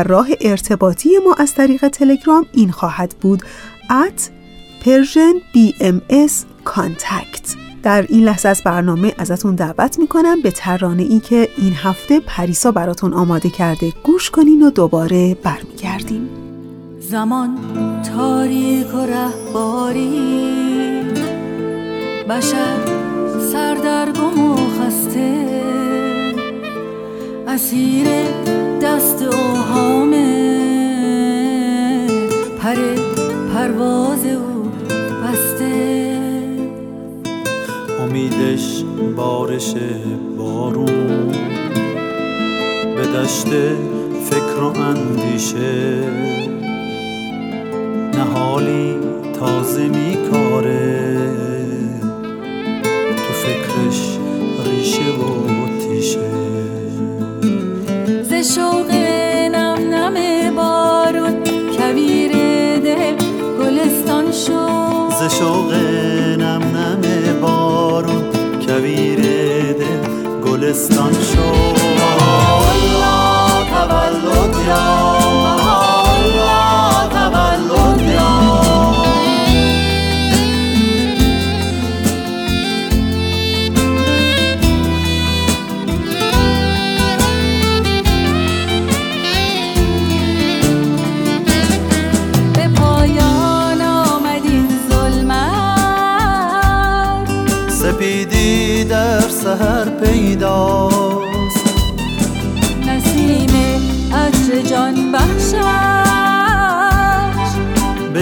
راه 0.03 0.29
ارتباطی 0.41 1.11
ما 1.25 1.35
از 1.35 1.55
طریق 1.55 1.89
تلگرام 1.89 2.47
این 2.53 2.71
خواهد 2.71 3.15
بود. 3.21 3.43
at 3.91 4.21
Persian 4.85 5.57
BMS 5.57 6.33
Contact. 6.67 7.57
در 7.83 8.07
این 8.09 8.25
لحظه 8.25 8.49
از 8.49 8.63
برنامه 8.65 9.15
ازتون 9.19 9.55
دعوت 9.55 9.99
می‌کنم 9.99 10.41
به 10.43 10.51
ترانه 10.51 11.03
ای 11.03 11.21
که 11.21 11.49
این 11.59 11.73
هفته 11.73 12.21
پریسا 12.21 12.73
براتون 12.73 13.13
آماده 13.13 13.51
کرده. 13.51 13.93
گوش 14.03 14.31
کنین 14.31 14.63
و 14.63 14.71
دوباره 14.71 15.35
برمیگردیم. 15.35 16.29
زمان 17.01 17.59
تاریک 18.17 18.95
و 18.95 18.99
رهباری. 18.99 20.45
بشر 22.29 22.77
سردرگم 23.53 24.51
و 24.51 24.57
خسته. 24.57 25.45
اسیر 27.49 28.07
دست 29.15 29.23
اوهامه. 29.23 30.27
پر 32.63 32.77
پرواز 33.55 34.27
او 34.27 34.71
بسته. 35.25 36.19
امیدش 38.03 38.85
بارش 39.17 39.75
بارون. 40.39 41.33
به 42.97 43.07
دشت 43.07 43.49
فکر 44.31 44.63
و 44.63 44.81
اندیشه. 44.81 46.03
نهالی 48.15 48.97
تازه 49.41 49.89
میکاره. 49.89 51.19
تو 53.17 53.33
فکرش 53.33 54.19
شوق 58.45 58.91
نم 59.53 59.79
نم 59.95 60.17
بارون 60.57 61.35
کویر 61.77 62.33
دل 62.79 63.15
گلستان 63.61 64.33
شد. 64.33 65.11
ز 65.19 65.39
شوق 65.39 65.73
نم 66.39 66.63
نم 66.77 67.41
بارون 67.41 68.25
کویر 68.67 69.21
دل 69.73 70.03
گلستان 70.45 71.13
شد. 71.13 71.34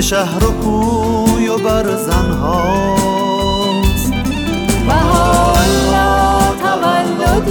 شهر 0.02 0.44
و 0.44 0.52
کوی 0.52 1.48
و 1.48 1.58
برزن 1.58 2.30
هاست. 2.30 4.12
بها 4.86 5.52
الله 5.52 6.54
تولد 6.62 7.48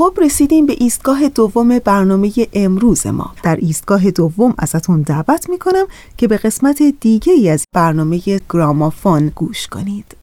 خب 0.00 0.18
رسیدیم 0.22 0.66
به 0.66 0.76
ایستگاه 0.78 1.28
دوم 1.28 1.78
برنامه 1.78 2.32
امروز 2.52 3.06
ما. 3.06 3.32
در 3.42 3.56
ایستگاه 3.56 4.10
دوم 4.10 4.54
ازتون 4.58 5.02
دعوت 5.02 5.50
می‌کنم 5.50 5.86
که 6.16 6.28
به 6.28 6.36
قسمت 6.36 6.82
دیگه 7.00 7.32
ای 7.32 7.48
از 7.48 7.64
برنامه 7.74 8.20
گرامافون 8.50 9.32
گوش 9.34 9.66
کنید. 9.66 10.16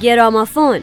گرامافون. 0.00 0.80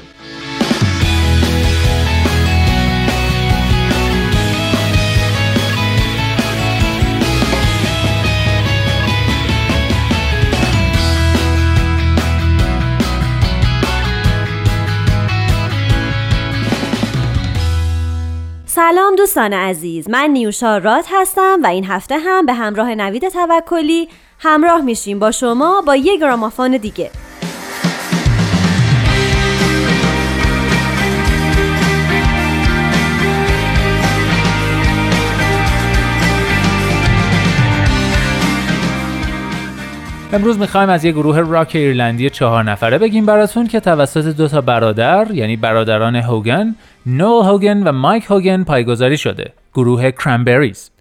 سلام 18.66 19.16
دوستان 19.16 19.54
عزیز 19.54 20.10
من 20.10 20.30
نیوشا 20.30 20.78
رات 20.78 21.06
هستم 21.12 21.60
و 21.64 21.68
این 21.68 21.86
هفته 21.86 22.18
هم 22.18 22.46
به 22.46 22.54
همراه 22.54 22.96
نوید 22.96 23.30
توکلی 23.30 24.10
همراه 24.40 24.82
میشیم. 24.82 25.20
با 25.20 25.32
شما 25.32 25.82
با 25.82 25.96
یک 25.96 26.20
گرامافون 26.20 26.78
دیگه. 26.78 27.12
امروز 40.34 40.60
می‌خوایم 40.60 40.90
از 40.90 41.06
یه 41.06 41.12
گروه 41.12 41.40
راک 41.40 41.72
ایرلندی 41.76 42.30
چهار 42.30 42.64
نفره 42.64 42.98
بگیم 42.98 43.26
براتون 43.26 43.68
که 43.68 43.80
توسط 43.80 44.26
دو 44.38 44.48
تا 44.48 44.62
برادر 44.62 45.32
یعنی 45.32 45.56
برادران 45.56 46.16
هوگن، 46.16 46.76
نول 47.06 47.46
هوگن 47.46 47.84
و 47.84 47.92
مایک 47.92 48.26
هوگن 48.26 48.64
پایگذاری 48.64 49.18
شده. 49.18 49.54
گروه 49.74 50.12
کرنبریز. 50.12 50.92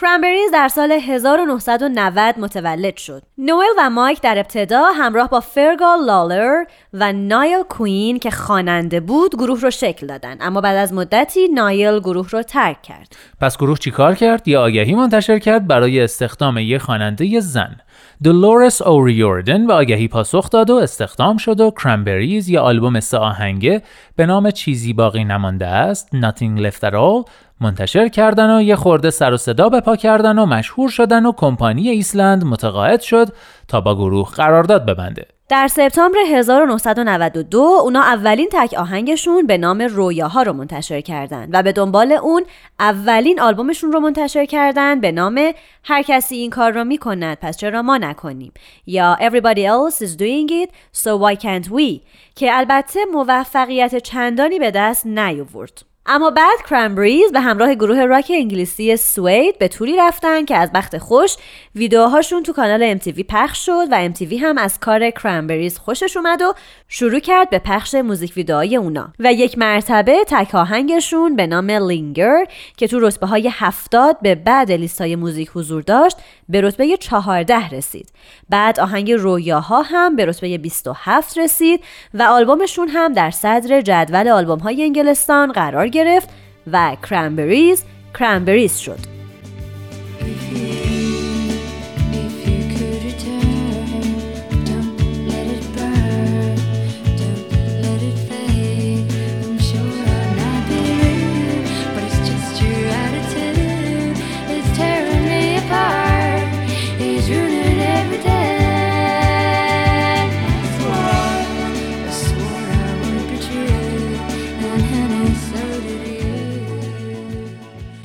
کرنبریز 0.00 0.50
در 0.52 0.68
سال 0.68 0.92
1990 0.92 2.38
متولد 2.38 2.96
شد. 2.96 3.22
نوئل 3.38 3.66
و 3.78 3.90
مایک 3.90 4.20
در 4.20 4.38
ابتدا 4.38 4.84
همراه 4.94 5.30
با 5.30 5.40
فرگال 5.40 6.04
لالر 6.04 6.64
و 6.92 7.12
نایل 7.12 7.62
کوین 7.62 8.18
که 8.18 8.30
خواننده 8.30 9.00
بود 9.00 9.34
گروه 9.34 9.60
رو 9.60 9.70
شکل 9.70 10.06
دادن 10.06 10.36
اما 10.40 10.60
بعد 10.60 10.76
از 10.76 10.92
مدتی 10.92 11.48
نایل 11.48 11.98
گروه 12.00 12.28
رو 12.30 12.42
ترک 12.42 12.82
کرد. 12.82 13.16
پس 13.40 13.56
گروه 13.56 13.78
چیکار 13.78 14.14
کرد؟ 14.14 14.48
یه 14.48 14.58
آگهی 14.58 14.94
منتشر 14.94 15.38
کرد 15.38 15.66
برای 15.66 16.00
استخدام 16.00 16.58
یه 16.58 16.78
خواننده 16.78 17.40
زن. 17.40 17.76
دولورس 18.22 18.82
اوریوردن 18.82 19.66
به 19.66 19.72
آگهی 19.72 20.08
پاسخ 20.08 20.50
داد 20.50 20.70
و 20.70 20.74
استخدام 20.74 21.36
شد 21.36 21.60
و 21.60 21.70
کرنبریز 21.70 22.48
یه 22.48 22.60
آلبوم 22.60 23.00
سه 23.00 23.18
آهنگه 23.18 23.82
به 24.16 24.26
نام 24.26 24.50
چیزی 24.50 24.92
باقی 24.92 25.24
نمانده 25.24 25.66
است 25.66 26.08
Nothing 26.08 26.60
Left 26.60 26.80
At 26.80 26.92
All 26.92 27.30
منتشر 27.62 28.08
کردن 28.08 28.56
و 28.56 28.62
یه 28.62 28.76
خورده 28.76 29.10
سر 29.10 29.32
و 29.32 29.36
صدا 29.36 29.68
به 29.68 29.80
پا 29.80 29.96
کردن 29.96 30.38
و 30.38 30.46
مشهور 30.46 30.90
شدن 30.90 31.26
و 31.26 31.32
کمپانی 31.32 31.88
ایسلند 31.88 32.44
متقاعد 32.44 33.00
شد 33.00 33.28
تا 33.68 33.80
با 33.80 33.94
گروه 33.94 34.30
قرارداد 34.30 34.86
ببنده. 34.86 35.26
در 35.48 35.68
سپتامبر 35.68 36.18
1992 36.26 37.58
اونا 37.58 38.00
اولین 38.02 38.48
تک 38.52 38.74
آهنگشون 38.74 39.46
به 39.46 39.58
نام 39.58 39.82
رویاها 39.82 40.42
رو 40.42 40.52
منتشر 40.52 41.00
کردند 41.00 41.48
و 41.52 41.62
به 41.62 41.72
دنبال 41.72 42.12
اون 42.12 42.44
اولین 42.80 43.40
آلبومشون 43.40 43.92
رو 43.92 44.00
منتشر 44.00 44.44
کردند 44.44 45.00
به 45.00 45.12
نام 45.12 45.52
هر 45.84 46.02
کسی 46.02 46.36
این 46.36 46.50
کار 46.50 46.72
رو 46.72 46.84
می‌کند 46.84 47.38
پس 47.40 47.56
چرا 47.56 47.82
ما 47.82 47.96
نکنیم 47.96 48.52
یا 48.86 49.16
Everybody 49.20 49.64
else 49.66 50.02
is 50.02 50.16
doing 50.16 50.48
it 50.48 50.70
so 50.92 51.10
why 51.18 51.36
can't 51.36 51.68
we 51.68 52.00
که 52.34 52.56
البته 52.56 53.00
موفقیت 53.12 53.96
چندانی 53.96 54.58
به 54.58 54.70
دست 54.70 55.06
نیاورد. 55.06 55.91
اما 56.06 56.30
بعد 56.30 56.58
کرنبریز 56.70 57.32
به 57.32 57.40
همراه 57.40 57.74
گروه 57.74 58.04
راک 58.04 58.32
انگلیسی 58.34 58.96
سوید 58.96 59.58
به 59.58 59.68
توری 59.68 59.96
رفتن 59.96 60.44
که 60.44 60.56
از 60.56 60.72
بخت 60.72 60.98
خوش 60.98 61.36
ویدیوهاشون 61.74 62.42
تو 62.42 62.52
کانال 62.52 62.98
MTV 62.98 63.24
پخش 63.28 63.66
شد 63.66 63.86
و 63.90 64.08
MTV 64.08 64.32
هم 64.32 64.58
از 64.58 64.80
کار 64.80 65.10
کرنبریز 65.10 65.78
خوشش 65.78 66.16
اومد 66.16 66.42
و 66.42 66.54
شروع 66.88 67.18
کرد 67.18 67.50
به 67.50 67.58
پخش 67.58 67.94
موزیک 67.94 68.32
ویدئوهای 68.36 68.76
اونا. 68.76 69.12
و 69.18 69.32
یک 69.32 69.58
مرتبه 69.58 70.24
تک 70.28 70.54
آهنگشون 70.54 71.36
به 71.36 71.46
نام 71.46 71.70
لینگر 71.70 72.44
که 72.76 72.88
تو 72.88 73.00
رتبه 73.00 73.26
های 73.26 73.50
70 73.52 74.16
به 74.22 74.34
بعد 74.34 74.72
لیستای 74.72 75.16
موزیک 75.16 75.50
حضور 75.54 75.82
داشت 75.82 76.16
به 76.48 76.60
رتبه 76.60 76.96
14 76.96 77.68
رسید. 77.68 78.08
بعد 78.48 78.80
آهنگ 78.80 79.12
رویاها 79.12 79.82
هم 79.82 80.16
به 80.16 80.26
رتبه 80.26 80.58
27 80.58 81.38
رسید 81.38 81.80
و 82.14 82.22
آلبومشون 82.22 82.88
هم 82.88 83.12
در 83.12 83.30
صدر 83.30 83.80
جدول 83.80 84.28
آلبوم 84.28 84.58
های 84.58 84.82
انگلستان 84.82 85.52
قرار 85.52 85.91
گرفت 85.92 86.28
و 86.72 86.96
کرنبریز 87.10 87.84
کرنبریز 88.18 88.78
شد. 88.78 88.98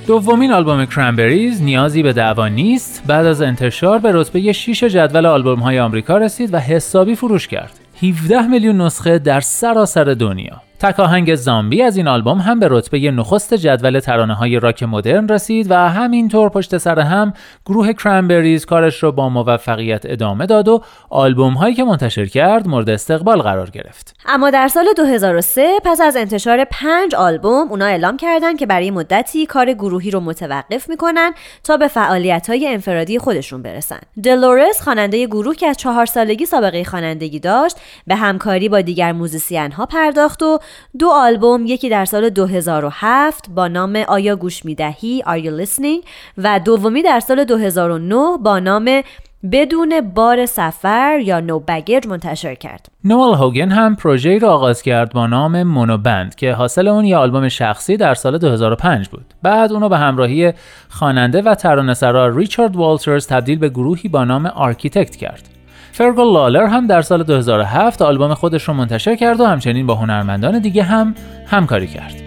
دومین 0.08 0.52
آلبوم 0.52 0.86
کرنبریز 0.86 1.62
نیازی 1.62 2.04
به 2.04 2.14
دعوا 2.14 2.48
نیست. 2.48 3.04
بعد 3.08 3.26
از 3.26 3.42
انتشار 3.42 4.00
به 4.00 4.12
رتبه 4.14 4.52
6 4.52 4.84
جدول 4.84 5.26
آلبوم 5.26 5.60
های 5.60 5.80
آمریکا 5.80 6.18
رسید 6.18 6.54
و 6.54 6.58
حسابی 6.58 7.16
فروش 7.16 7.48
کرد. 7.48 7.80
17 8.04 8.48
میلیون 8.48 8.82
نسخه 8.82 9.20
در 9.20 9.40
سراسر 9.40 10.04
دنیا. 10.04 10.62
تک 10.80 11.00
آهنگ 11.00 11.36
زامبی 11.36 11.82
از 11.82 11.98
این 11.98 12.08
آلبوم 12.08 12.38
هم 12.38 12.60
به 12.60 12.68
رتبه 12.72 13.12
نخست 13.12 13.54
جدول 13.54 14.00
ترانه 14.00 14.34
های 14.34 14.60
راک 14.60 14.84
مدرن 14.84 15.28
رسید 15.28 15.72
و 15.72 15.76
همینطور 15.76 16.50
پشت 16.50 16.78
سر 16.78 17.00
هم 17.00 17.34
گروه 17.66 17.94
کرنبریز 17.94 18.66
کارش 18.66 19.04
رو 19.04 19.12
با 19.12 19.30
موفقیت 19.30 20.02
ادامه 20.06 20.46
داد 20.46 20.68
و 20.68 20.84
آلبوم 21.10 21.54
هایی 21.54 21.76
که 21.76 21.84
منتشر 21.84 22.26
کرد 22.26 22.68
مورد 22.68 22.90
استقبال 22.90 23.42
قرار 23.42 23.70
گرفت. 23.70 24.16
اما 24.26 24.50
در 24.50 24.68
سال 24.68 24.86
2003 24.98 25.68
پس 25.84 26.02
از 26.02 26.16
انتشار 26.16 26.66
پنج 26.72 27.16
آلبوم 27.16 27.68
اونا 27.70 27.86
اعلام 27.86 28.18
کردند 28.18 28.60
که 28.60 28.66
برای 28.66 28.92
مدتی 28.92 29.46
کار 29.46 29.74
گروهی 29.74 30.12
رو 30.12 30.20
متوقف 30.20 30.90
می‌کنن 30.90 31.34
تا 31.64 31.78
به 31.78 31.88
فعالیت 31.88 32.50
های 32.50 32.68
انفرادی 32.68 33.20
خودشون 33.20 33.62
برسن. 33.62 34.00
دلورس 34.24 34.82
خواننده 34.82 35.26
گروه 35.26 35.56
که 35.56 35.68
از 35.68 35.78
چهار 35.78 36.06
سالگی 36.06 36.46
سابقه 36.46 36.84
خوانندگی 36.84 37.40
داشت 37.40 37.78
به 38.08 38.16
همکاری 38.16 38.70
با 38.70 38.82
دیگر 38.82 39.12
موزیسین 39.12 39.72
ها 39.72 39.86
پرداخت 39.86 40.44
و 40.44 40.60
دو 41.00 41.10
آلبوم 41.10 41.66
یکی 41.66 41.90
در 41.90 42.06
سال 42.06 42.30
2007 42.30 43.50
با 43.56 43.68
نام 43.68 43.96
آیا 43.96 44.36
گوش 44.36 44.66
می‌دهی 44.66 45.24
Are 45.28 45.44
You 45.44 45.66
Listening 45.66 46.08
و 46.38 46.60
دومی 46.60 47.02
در 47.02 47.20
سال 47.20 47.44
2009 47.44 48.38
با 48.44 48.60
نام 48.60 49.02
بدون 49.52 50.02
بار 50.16 50.46
سفر 50.46 51.20
یا 51.24 51.40
نو 51.40 51.60
بگیج 51.60 52.08
منتشر 52.08 52.56
کرد. 52.56 52.86
نوال 53.04 53.34
هوگن 53.34 53.70
هم 53.70 53.96
پروژه‌ای 53.96 54.40
را 54.40 54.54
آغاز 54.54 54.82
کرد 54.82 55.14
با 55.14 55.28
نام 55.28 55.64
مونوبند 55.64 56.36
که 56.36 56.54
حاصل 56.54 56.88
اون 56.88 57.06
یه 57.06 57.18
آلبوم 57.18 57.50
شخصی 57.50 57.98
در 57.98 58.14
سال 58.14 58.38
2005 58.38 59.10
بود. 59.10 59.26
بعد 59.44 59.72
اونو 59.72 59.90
به 59.90 59.98
همراهی 59.98 60.54
خواننده 60.90 61.42
و 61.42 61.56
ترانه‌سرا 61.56 62.28
ریچارد 62.28 62.76
والترز 62.76 63.28
تبدیل 63.28 63.60
به 63.60 63.70
گروهی 63.70 64.10
با 64.10 64.24
نام 64.24 64.46
آرکیتکت 64.46 65.16
کرد. 65.16 65.57
فرگل 65.98 66.34
لالر 66.34 66.66
هم 66.66 66.88
در 66.88 67.02
سال 67.02 67.24
2007 67.24 68.02
آلبوم 68.02 68.34
خودش 68.34 68.64
رو 68.64 68.74
منتشر 68.74 69.16
کرد 69.16 69.40
و 69.40 69.46
همچنین 69.46 69.88
با 69.88 69.96
هنرمندان 69.96 70.60
دیگه 70.60 70.84
هم 70.84 71.16
همکاری 71.46 71.88
کرد. 71.88 72.27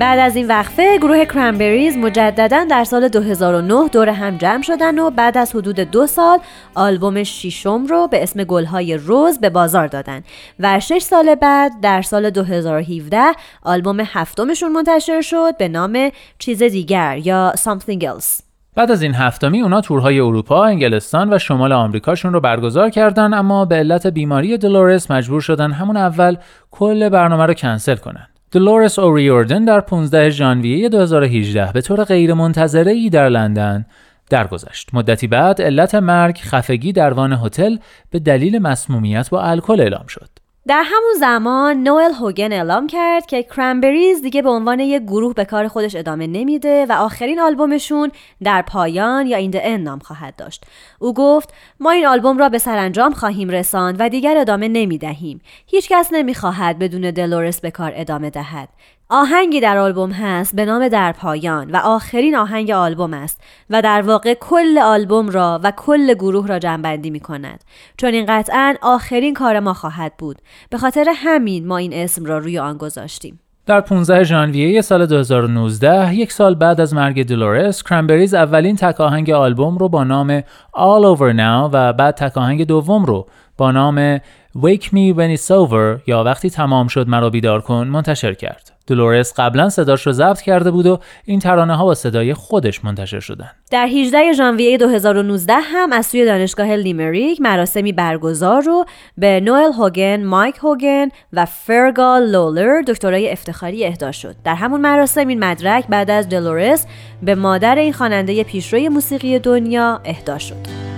بعد 0.00 0.18
از 0.18 0.36
این 0.36 0.46
وقفه 0.46 0.98
گروه 0.98 1.24
کرنبریز 1.24 1.96
مجددا 1.96 2.64
در 2.70 2.84
سال 2.84 3.08
2009 3.08 3.88
دور 3.88 4.08
هم 4.08 4.36
جمع 4.36 4.62
شدن 4.62 4.98
و 4.98 5.10
بعد 5.10 5.38
از 5.38 5.56
حدود 5.56 5.80
دو 5.80 6.06
سال 6.06 6.38
آلبوم 6.74 7.22
شیشم 7.22 7.86
رو 7.86 8.08
به 8.08 8.22
اسم 8.22 8.44
گلهای 8.44 8.96
روز 8.96 9.40
به 9.40 9.50
بازار 9.50 9.86
دادن 9.86 10.22
و 10.60 10.80
شش 10.80 11.02
سال 11.02 11.34
بعد 11.34 11.72
در 11.82 12.02
سال 12.02 12.30
2017 12.30 13.18
آلبوم 13.62 14.00
هفتمشون 14.00 14.72
منتشر 14.72 15.20
شد 15.20 15.56
به 15.56 15.68
نام 15.68 16.10
چیز 16.38 16.62
دیگر 16.62 17.18
یا 17.24 17.52
Something 17.56 18.02
Else 18.02 18.42
بعد 18.74 18.90
از 18.90 19.02
این 19.02 19.14
هفتمی 19.14 19.62
اونا 19.62 19.80
تورهای 19.80 20.20
اروپا، 20.20 20.64
انگلستان 20.64 21.34
و 21.34 21.38
شمال 21.38 21.72
آمریکاشون 21.72 22.32
رو 22.32 22.40
برگزار 22.40 22.90
کردن 22.90 23.34
اما 23.34 23.64
به 23.64 23.74
علت 23.74 24.06
بیماری 24.06 24.58
دلورس 24.58 25.10
مجبور 25.10 25.40
شدن 25.40 25.72
همون 25.72 25.96
اول 25.96 26.36
کل 26.70 27.08
برنامه 27.08 27.46
رو 27.46 27.54
کنسل 27.54 27.96
کنن. 27.96 28.26
دلورس 28.52 28.98
اوریوردن 28.98 29.64
در 29.64 29.80
15 29.80 30.30
ژانویه 30.30 30.88
2018 30.88 31.72
به 31.72 31.80
طور 31.80 32.04
غیرمنتظره 32.04 32.92
ای 32.92 33.10
در 33.10 33.28
لندن 33.28 33.86
درگذشت. 34.30 34.88
مدتی 34.92 35.26
بعد 35.26 35.62
علت 35.62 35.94
مرگ 35.94 36.38
خفگی 36.38 36.92
در 36.92 37.12
وان 37.12 37.32
هتل 37.32 37.76
به 38.10 38.18
دلیل 38.18 38.58
مسمومیت 38.58 39.30
با 39.30 39.42
الکل 39.42 39.80
اعلام 39.80 40.06
شد. 40.06 40.28
در 40.66 40.82
همون 40.86 41.12
زمان 41.20 41.82
نوئل 41.82 42.12
هوگن 42.12 42.52
اعلام 42.52 42.86
کرد 42.86 43.26
که 43.26 43.42
کرنبریز 43.42 44.22
دیگه 44.22 44.42
به 44.42 44.50
عنوان 44.50 44.80
یک 44.80 45.02
گروه 45.02 45.34
به 45.34 45.44
کار 45.44 45.68
خودش 45.68 45.94
ادامه 45.94 46.26
نمیده 46.26 46.86
و 46.88 46.92
آخرین 46.92 47.40
آلبومشون 47.40 48.10
در 48.42 48.62
پایان 48.62 49.26
یا 49.26 49.36
این 49.36 49.50
ان 49.54 49.80
نام 49.80 49.98
خواهد 49.98 50.36
داشت. 50.36 50.64
او 50.98 51.14
گفت 51.14 51.54
ما 51.80 51.90
این 51.90 52.06
آلبوم 52.06 52.38
را 52.38 52.48
به 52.48 52.58
سرانجام 52.58 53.12
خواهیم 53.12 53.48
رساند 53.48 53.96
و 53.98 54.08
دیگر 54.08 54.36
ادامه 54.36 54.68
نمی‌دهیم. 54.68 55.40
هیچکس 55.66 56.08
نمی‌خواهد 56.12 56.78
بدون 56.78 57.10
دلورس 57.10 57.60
به 57.60 57.70
کار 57.70 57.92
ادامه 57.94 58.30
دهد. 58.30 58.68
آهنگی 59.12 59.60
در 59.60 59.78
آلبوم 59.78 60.10
هست 60.10 60.56
به 60.56 60.64
نام 60.64 60.88
در 60.88 61.12
پایان 61.12 61.70
و 61.70 61.76
آخرین 61.76 62.36
آهنگ 62.36 62.70
آلبوم 62.70 63.14
است 63.14 63.40
و 63.70 63.82
در 63.82 64.02
واقع 64.02 64.34
کل 64.34 64.78
آلبوم 64.78 65.28
را 65.28 65.60
و 65.62 65.72
کل 65.76 66.14
گروه 66.14 66.46
را 66.46 66.58
جنبندی 66.58 67.10
می 67.10 67.20
کند 67.20 67.64
چون 67.96 68.14
این 68.14 68.24
قطعا 68.28 68.74
آخرین 68.82 69.34
کار 69.34 69.60
ما 69.60 69.74
خواهد 69.74 70.12
بود. 70.18 70.36
به 70.70 70.78
خاطر 70.78 71.06
همین 71.16 71.66
ما 71.66 71.76
این 71.76 71.92
اسم 71.92 72.24
را 72.24 72.38
روی 72.38 72.58
آن 72.58 72.76
گذاشتیم. 72.76 73.40
در 73.66 73.80
15 73.80 74.24
ژانویه 74.24 74.80
سال 74.80 75.06
2019 75.06 76.14
یک 76.14 76.32
سال 76.32 76.54
بعد 76.54 76.80
از 76.80 76.94
مرگ 76.94 77.26
دلورس 77.26 77.82
کرنبریز 77.82 78.34
اولین 78.34 78.76
تک 78.76 79.00
آهنگ 79.00 79.30
آلبوم 79.30 79.78
رو 79.78 79.88
با 79.88 80.04
نام 80.04 80.40
All 80.40 81.16
Over 81.16 81.36
Now 81.36 81.70
و 81.72 81.92
بعد 81.92 82.14
تک 82.14 82.38
آهنگ 82.38 82.66
دوم 82.66 83.04
رو 83.04 83.26
با 83.56 83.70
نام 83.70 84.18
Wake 84.58 84.84
Me 84.84 85.14
When 85.16 85.38
It's 85.38 85.48
Over 85.48 86.00
یا 86.06 86.24
وقتی 86.24 86.50
تمام 86.50 86.88
شد 86.88 87.08
مرا 87.08 87.30
بیدار 87.30 87.60
کن 87.60 87.86
منتشر 87.86 88.34
کرد. 88.34 88.79
دلورس 88.90 89.32
قبلا 89.36 89.68
صداش 89.68 90.06
رو 90.06 90.12
ضبط 90.12 90.40
کرده 90.40 90.70
بود 90.70 90.86
و 90.86 90.98
این 91.24 91.38
ترانه 91.38 91.76
ها 91.76 91.84
با 91.84 91.94
صدای 91.94 92.34
خودش 92.34 92.84
منتشر 92.84 93.20
شدن. 93.20 93.50
در 93.70 93.86
18 93.86 94.32
ژانویه 94.32 94.78
2019 94.78 95.52
هم 95.52 95.92
از 95.92 96.06
سوی 96.06 96.24
دانشگاه 96.24 96.76
لیمریک 96.76 97.40
مراسمی 97.40 97.92
برگزار 97.92 98.62
رو 98.62 98.84
به 99.18 99.40
نوئل 99.40 99.72
هوگن، 99.72 100.24
مایک 100.24 100.56
هوگن 100.56 101.08
و 101.32 101.44
فرگال 101.46 102.30
لولر 102.30 102.82
دکترای 102.82 103.32
افتخاری 103.32 103.86
اهدا 103.86 104.12
شد. 104.12 104.34
در 104.44 104.54
همون 104.54 104.80
مراسم 104.80 105.28
این 105.28 105.44
مدرک 105.44 105.86
بعد 105.88 106.10
از 106.10 106.28
دلورس 106.28 106.86
به 107.22 107.34
مادر 107.34 107.78
این 107.78 107.92
خواننده 107.92 108.44
پیشروی 108.44 108.88
موسیقی 108.88 109.38
دنیا 109.38 110.00
اهدا 110.04 110.38
شد. 110.38 110.90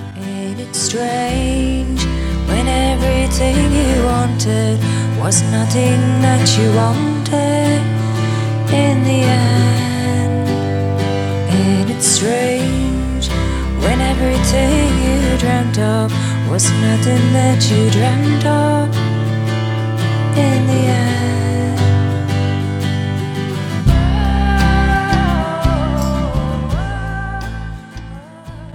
when 2.49 2.69
everything 2.69 3.57
you 3.81 3.93
wanted 4.05 4.79
was 5.23 5.37
nothing 5.57 6.01
that 6.27 6.47
you 6.59 6.69
wanted 6.77 7.12
in 8.84 9.04
the 9.04 9.22
end. 9.24 10.50
And 11.60 11.90
it's 11.90 12.08
strange 12.20 13.26
when 13.84 13.98
everything 14.14 14.88
you 15.06 15.38
dreamt 15.44 15.78
of 15.80 16.12
was 16.52 16.66
nothing 16.88 17.24
that 17.38 17.60
you 17.72 17.84
dreamt 17.98 18.46
of 18.46 18.88
in 20.46 20.60
the 20.72 20.84
end. 20.92 21.08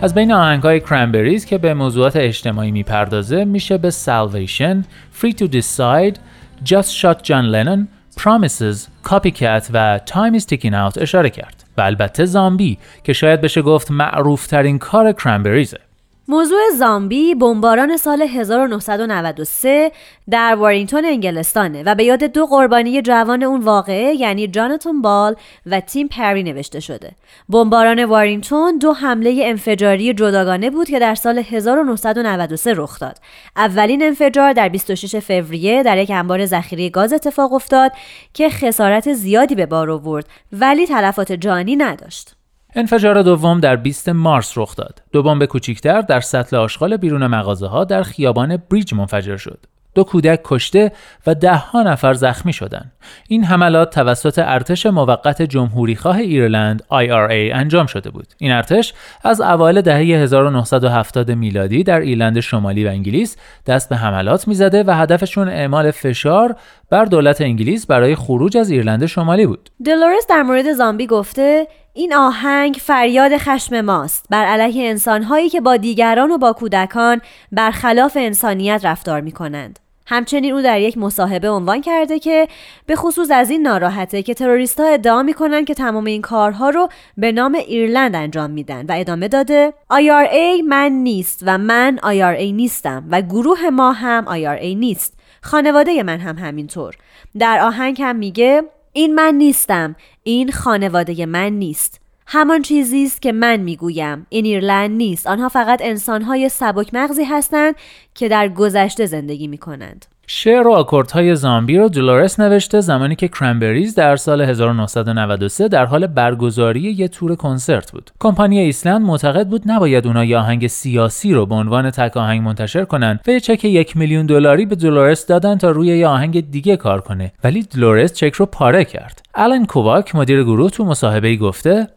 از 0.03 0.15
بین 0.15 0.33
آهنگهای 0.33 0.81
کرنبریز 0.81 1.45
که 1.45 1.59
به 1.59 1.75
موضوعات 1.75 2.17
اجتماعی 2.17 2.71
میپردازه 2.71 3.45
میشه 3.45 3.79
به 3.79 3.91
Salvation, 3.91 4.85
Free 5.21 5.33
to 5.33 5.49
Decide, 5.49 6.19
Just 6.65 6.91
Shot 7.01 7.23
John 7.25 7.53
Lennon, 7.53 7.89
Promises, 8.18 9.10
Copycat 9.10 9.70
و 9.74 10.00
Time 10.06 10.40
is 10.40 10.44
Ticking 10.44 10.74
Out 10.74 11.02
اشاره 11.02 11.30
کرد. 11.30 11.64
و 11.78 11.82
البته 11.82 12.26
زامبی 12.26 12.78
که 13.04 13.14
شاید 13.14 13.42
بشه 13.42 13.62
گفت 13.62 13.92
معروف 13.92 14.48
ترین 14.48 14.80
کار 14.80 15.12
کرنبریزه 15.12 15.87
موضوع 16.30 16.60
زامبی 16.78 17.36
بمباران 17.36 17.98
سال 17.98 18.22
1993 18.22 19.92
در 20.30 20.56
وارینگتون 20.56 21.06
انگلستانه 21.06 21.84
و 21.84 21.96
به 21.96 22.04
یاد 22.04 22.24
دو 22.24 22.46
قربانی 22.46 23.02
جوان 23.02 23.44
اون 23.44 23.62
واقعه 23.62 24.16
یعنی 24.16 24.48
جاناتون 24.48 25.02
بال 25.02 25.36
و 25.66 25.80
تیم 25.80 26.08
پری 26.08 26.44
نوشته 26.44 26.80
شده. 26.80 27.12
بمباران 27.50 28.06
وارینگتون 28.06 28.78
دو 28.78 28.94
حمله 28.94 29.42
انفجاری 29.44 30.14
جداگانه 30.14 30.70
بود 30.70 30.88
که 30.88 31.00
در 31.00 31.16
سال 31.16 31.38
1993 31.38 32.74
رخ 32.76 33.00
داد. 33.00 33.18
اولین 33.56 34.04
انفجار 34.04 34.54
در 34.54 34.70
26 34.70 35.16
فوریه 35.16 35.84
در 35.84 35.98
یک 35.98 36.12
انبار 36.12 36.46
ذخیره 36.46 36.90
گاز 36.90 37.14
اتفاق 37.14 37.54
افتاد 37.54 37.92
که 38.34 38.50
خسارت 38.50 39.14
زیادی 39.14 39.56
به 39.56 39.66
بار 39.66 39.92
آورد 39.92 40.26
ولی 40.52 40.88
تلفات 40.88 41.32
جانی 41.32 41.76
نداشت. 41.76 42.37
انفجار 42.80 43.22
دوم 43.22 43.60
در 43.60 43.76
20 43.76 44.10
مارس 44.10 44.58
رخ 44.58 44.76
داد. 44.76 45.02
دو 45.12 45.24
بمب 45.24 45.46
کوچکتر 45.46 46.02
در 46.02 46.20
سطل 46.20 46.56
آشغال 46.56 46.98
بیرون 46.98 47.28
مغازه 47.28 47.68
ها 47.68 47.84
در 47.84 48.04
خیابان 48.04 48.58
بریج 48.58 48.94
منفجر 48.94 49.38
شد. 49.38 49.66
دو 49.96 50.04
کودک 50.04 50.42
کشته 50.44 50.92
و 51.28 51.36
دهها 51.36 51.84
نفر 51.84 52.14
زخمی 52.14 52.54
شدند. 52.54 52.92
این 53.28 53.44
حملات 53.44 53.96
توسط 53.96 54.40
ارتش 54.46 54.86
موقت 54.86 55.42
جمهوریخواه 55.42 56.18
ایرلند 56.18 56.84
IRA 56.92 57.56
انجام 57.56 57.86
شده 57.86 58.10
بود. 58.10 58.28
این 58.38 58.52
ارتش 58.52 58.94
از 59.24 59.42
اوایل 59.42 59.82
دهه 59.82 59.98
1970 59.98 61.32
میلادی 61.32 61.84
در 61.84 62.00
ایرلند 62.00 62.40
شمالی 62.40 62.86
و 62.86 62.88
انگلیس 62.88 63.38
دست 63.68 63.90
به 63.90 63.96
حملات 63.96 64.48
می‌زده 64.48 64.84
و 64.84 64.92
هدفشون 64.92 65.50
اعمال 65.50 65.92
فشار 65.92 66.56
بر 66.90 67.06
دولت 67.06 67.42
انگلیس 67.42 67.86
برای 67.86 68.16
خروج 68.16 68.58
از 68.58 68.70
ایرلند 68.70 69.06
شمالی 69.06 69.46
بود. 69.46 69.70
دلورس 69.86 70.28
در 70.30 70.44
مورد 70.44 70.74
زامبی 70.74 71.08
گفته 71.08 71.68
این 71.98 72.14
آهنگ 72.14 72.78
فریاد 72.82 73.38
خشم 73.38 73.82
ماست. 73.82 74.26
بر 74.30 74.46
علیه 74.46 74.90
انسانهایی 74.90 75.50
که 75.50 75.62
با 75.62 75.78
دیگران 75.78 76.32
و 76.32 76.38
با 76.38 76.54
کودکان 76.54 77.22
برخلاف 77.52 78.18
انسانیت 78.20 78.82
رفتار 78.84 79.22
می 79.22 79.32
کنند. 79.32 79.80
همچنین 80.06 80.54
او 80.54 80.62
در 80.62 80.80
یک 80.80 80.98
مصاحبه 80.98 81.50
عنوان 81.50 81.82
کرده 81.82 82.20
که 82.20 82.48
به 82.86 82.96
خصوص 82.96 83.32
از 83.32 83.50
این 83.50 83.62
ناراحته 83.62 84.24
که 84.24 84.34
تروریست 84.34 84.80
ها 84.80 84.88
ادعا 84.88 85.24
می‌کنن 85.24 85.66
که 85.66 85.74
تمام 85.74 86.06
این 86.06 86.22
کارها 86.22 86.70
رو 86.70 86.90
به 87.18 87.32
نام 87.32 87.56
ایرلند 87.56 88.16
انجام 88.16 88.50
میدن 88.50 88.86
و 88.86 88.92
ادامه 88.98 89.28
داده 89.28 89.74
IRA 89.94 90.64
من 90.68 90.92
نیست 90.92 91.44
و 91.46 91.58
من 91.58 92.00
IRA 92.04 92.54
نیستم 92.54 93.06
و 93.12 93.22
گروه 93.22 93.70
ما 93.70 93.92
هم 93.92 94.26
IRA 94.26 94.76
نیست. 94.76 95.14
خانواده 95.42 96.04
من 96.04 96.20
هم 96.20 96.38
همینطور. 96.38 96.96
در 97.40 97.60
آهنگ 97.60 98.02
هم 98.02 98.16
میگه 98.16 98.64
این 98.98 99.16
من 99.16 99.36
نیستم. 99.36 99.96
این 100.24 100.52
خانواده 100.52 101.26
من 101.26 101.54
نیست. 101.54 102.02
همان 102.28 102.62
چیزی 102.62 103.04
است 103.04 103.22
که 103.22 103.32
من 103.32 103.58
می‌گویم. 103.58 104.26
این 104.30 104.46
ایرلند 104.46 104.92
نیست. 104.92 105.28
آنها 105.28 105.50
فقط 105.50 105.82
انسانهای 105.82 106.50
سبک 106.50 106.94
مغزی 106.94 107.24
هستند 107.24 107.76
که 108.16 108.28
در 108.30 108.50
گذشته 108.50 109.06
زندگی 109.06 109.48
می 109.48 109.58
کنند. 109.58 110.06
شعر 110.30 110.68
و 110.68 110.72
آکوردهای 110.72 111.36
زامبی 111.36 111.78
رو 111.78 111.90
دولورس 111.90 112.40
نوشته 112.40 112.82
زمانی 112.82 113.16
که 113.16 113.28
کرنبریز 113.28 113.96
در 113.96 114.16
سال 114.16 114.42
1993 114.42 115.68
در 115.68 115.86
حال 115.86 116.08
برگزاری 116.08 116.82
یه 116.82 117.08
تور 117.08 117.36
کنسرت 117.36 117.92
بود. 117.92 118.12
کمپانی 118.20 118.60
ایسلند 118.60 119.02
معتقد 119.02 119.48
بود 119.48 119.62
نباید 119.66 120.08
اونا 120.08 120.26
یه 120.26 120.38
آهنگ 120.38 120.68
سیاسی 120.68 121.34
رو 121.34 121.46
به 121.46 121.56
عنوان 121.56 121.92
تک 121.92 122.18
آهنگ 122.18 122.42
منتشر 122.42 122.86
کنن 122.86 123.20
و 123.28 123.32
یه 123.32 123.40
چک 123.40 123.66
یک 123.66 123.98
میلیون 123.98 124.26
دلاری 124.26 124.66
به 124.66 124.76
دولورس 124.76 125.26
دادن 125.26 125.58
تا 125.58 125.72
روی 125.72 125.88
یه 125.88 126.08
آهنگ 126.08 126.52
دیگه 126.52 126.78
کار 126.78 127.02
کنه 127.02 127.34
ولی 127.44 127.64
دولورس 127.64 128.14
چک 128.14 128.34
رو 128.34 128.46
پاره 128.46 128.86
کرد. 128.86 129.22
آلن 129.36 129.66
کوواک 129.66 130.16
مدیر 130.16 130.44
گروه 130.44 130.70
تو 130.70 130.86
مصاحبه 130.86 131.36
گفته 131.36 131.88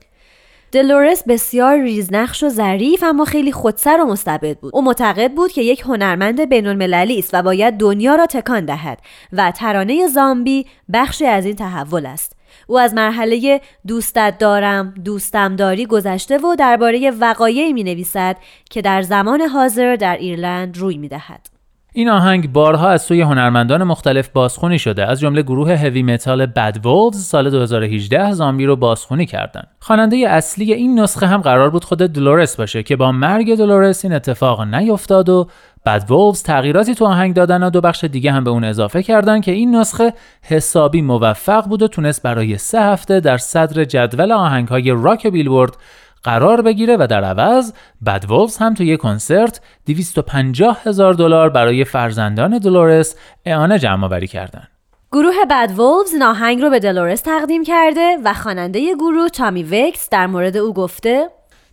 دلورس 0.72 1.22
بسیار 1.28 1.82
ریزنقش 1.82 2.42
و 2.42 2.48
ظریف 2.48 3.02
اما 3.02 3.24
خیلی 3.24 3.52
خودسر 3.52 4.00
و 4.00 4.06
مستبد 4.06 4.58
بود 4.58 4.74
او 4.74 4.82
معتقد 4.82 5.32
بود 5.32 5.52
که 5.52 5.62
یک 5.62 5.80
هنرمند 5.80 6.48
بین 6.48 6.66
المللی 6.66 7.18
است 7.18 7.30
و 7.32 7.42
باید 7.42 7.74
دنیا 7.74 8.14
را 8.14 8.26
تکان 8.26 8.64
دهد 8.64 8.98
و 9.32 9.50
ترانه 9.50 10.06
زامبی 10.06 10.66
بخشی 10.92 11.26
از 11.26 11.46
این 11.46 11.56
تحول 11.56 12.06
است 12.06 12.36
او 12.66 12.78
از 12.78 12.94
مرحله 12.94 13.60
دوستت 13.86 14.38
دارم 14.38 14.94
دوستم 15.04 15.56
داری 15.56 15.86
گذشته 15.86 16.38
و 16.38 16.54
درباره 16.54 17.10
وقایعی 17.10 17.72
می 17.72 17.84
نویسد 17.84 18.36
که 18.70 18.82
در 18.82 19.02
زمان 19.02 19.40
حاضر 19.40 19.96
در 19.96 20.16
ایرلند 20.16 20.78
روی 20.78 20.98
می 20.98 21.08
دهد. 21.08 21.59
این 21.92 22.08
آهنگ 22.08 22.52
بارها 22.52 22.88
از 22.88 23.02
سوی 23.02 23.20
هنرمندان 23.20 23.84
مختلف 23.84 24.28
بازخونی 24.28 24.78
شده. 24.78 25.06
از 25.06 25.20
جمله 25.20 25.42
گروه 25.42 25.76
هوی 25.76 26.02
متال 26.02 26.46
بد 26.46 26.78
وولز 26.84 27.24
سال 27.24 27.50
2018 27.50 28.32
زامبی 28.32 28.66
رو 28.66 28.76
بازخونی 28.76 29.26
کردن. 29.26 29.62
خواننده 29.80 30.16
اصلی 30.16 30.72
این 30.72 31.00
نسخه 31.00 31.26
هم 31.26 31.40
قرار 31.40 31.70
بود 31.70 31.84
خود 31.84 31.98
دلورس 31.98 32.56
باشه 32.56 32.82
که 32.82 32.96
با 32.96 33.12
مرگ 33.12 33.56
دلورس 33.56 34.04
این 34.04 34.14
اتفاق 34.14 34.62
نیفتاد 34.62 35.28
و 35.28 35.48
بد 35.86 36.04
وولز 36.10 36.42
تغییراتی 36.42 36.94
تو 36.94 37.06
آهنگ 37.06 37.34
دادن 37.34 37.62
و 37.62 37.70
دو 37.70 37.80
بخش 37.80 38.04
دیگه 38.04 38.32
هم 38.32 38.44
به 38.44 38.50
اون 38.50 38.64
اضافه 38.64 39.02
کردن 39.02 39.40
که 39.40 39.52
این 39.52 39.76
نسخه 39.76 40.12
حسابی 40.42 41.02
موفق 41.02 41.68
بود 41.68 41.82
و 41.82 41.88
تونست 41.88 42.22
برای 42.22 42.58
سه 42.58 42.80
هفته 42.80 43.20
در 43.20 43.38
صدر 43.38 43.84
جدول 43.84 44.32
آهنگ 44.32 44.68
های 44.68 44.90
راک 44.90 45.26
بیلبورد 45.26 45.76
قرار 46.22 46.62
بگیره 46.62 46.96
و 46.96 47.06
در 47.06 47.24
عوض 47.24 47.72
بد 48.06 48.24
وولز 48.28 48.56
هم 48.56 48.74
توی 48.74 48.96
کنسرت 48.96 49.60
250 49.86 50.80
هزار 50.84 51.14
دلار 51.14 51.50
برای 51.50 51.84
فرزندان 51.84 52.58
دلورس 52.58 53.16
اعانه 53.44 53.78
جمع 53.78 54.04
آوری 54.04 54.26
کردن. 54.26 54.68
گروه 55.12 55.44
بد 55.50 55.70
وولز 55.76 56.12
این 56.12 56.22
آهنگ 56.22 56.62
رو 56.62 56.70
به 56.70 56.78
دلورس 56.78 57.20
تقدیم 57.20 57.64
کرده 57.64 58.16
و 58.24 58.34
خواننده 58.34 58.94
گروه 58.94 59.28
تامی 59.28 59.62
وکس 59.62 60.08
در 60.10 60.26
مورد 60.26 60.56
او 60.56 60.74
گفته 60.74 61.30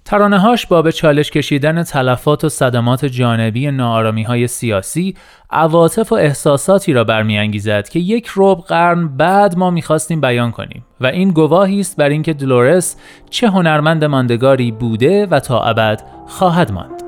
ترانه 0.07 0.39
هاش 0.39 0.65
با 0.65 0.81
به 0.81 0.91
چالش 0.91 1.31
کشیدن 1.31 1.83
تلفات 1.83 2.43
و 2.43 2.49
صدمات 2.49 3.05
جانبی 3.05 3.71
نارامی 3.71 4.23
های 4.23 4.47
سیاسی 4.47 5.15
عواطف 5.49 6.11
و 6.11 6.15
احساساتی 6.15 6.93
را 6.93 7.03
برمیانگیزد 7.03 7.89
که 7.89 7.99
یک 7.99 8.29
ربع 8.35 8.61
قرن 8.61 9.07
بعد 9.07 9.57
ما 9.57 9.69
می‌خواستیم 9.69 10.21
بیان 10.21 10.51
کنیم 10.51 10.85
و 11.01 11.05
این 11.07 11.31
گواهی 11.31 11.79
است 11.79 11.97
بر 11.97 12.09
اینکه 12.09 12.33
دلورس 12.33 12.95
چه 13.29 13.47
هنرمند 13.47 14.05
ماندگاری 14.05 14.71
بوده 14.71 15.25
و 15.25 15.39
تا 15.39 15.63
ابد 15.63 16.03
خواهد 16.27 16.71
ماند. 16.71 17.06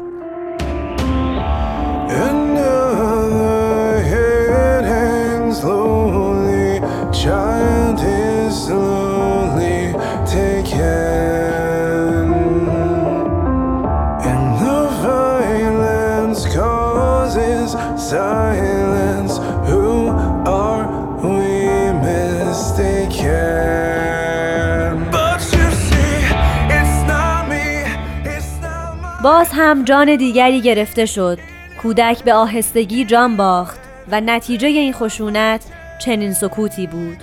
باز 29.23 29.49
هم 29.53 29.83
جان 29.83 30.15
دیگری 30.15 30.61
گرفته 30.61 31.05
شد. 31.05 31.39
کودک 31.81 32.23
به 32.23 32.33
آهستگی 32.33 33.05
جان 33.05 33.37
باخت 33.37 33.79
و 34.11 34.21
نتیجه 34.21 34.67
این 34.67 34.93
خشونت 34.93 35.65
چنین 35.99 36.33
سکوتی 36.33 36.87
بود. 36.87 37.17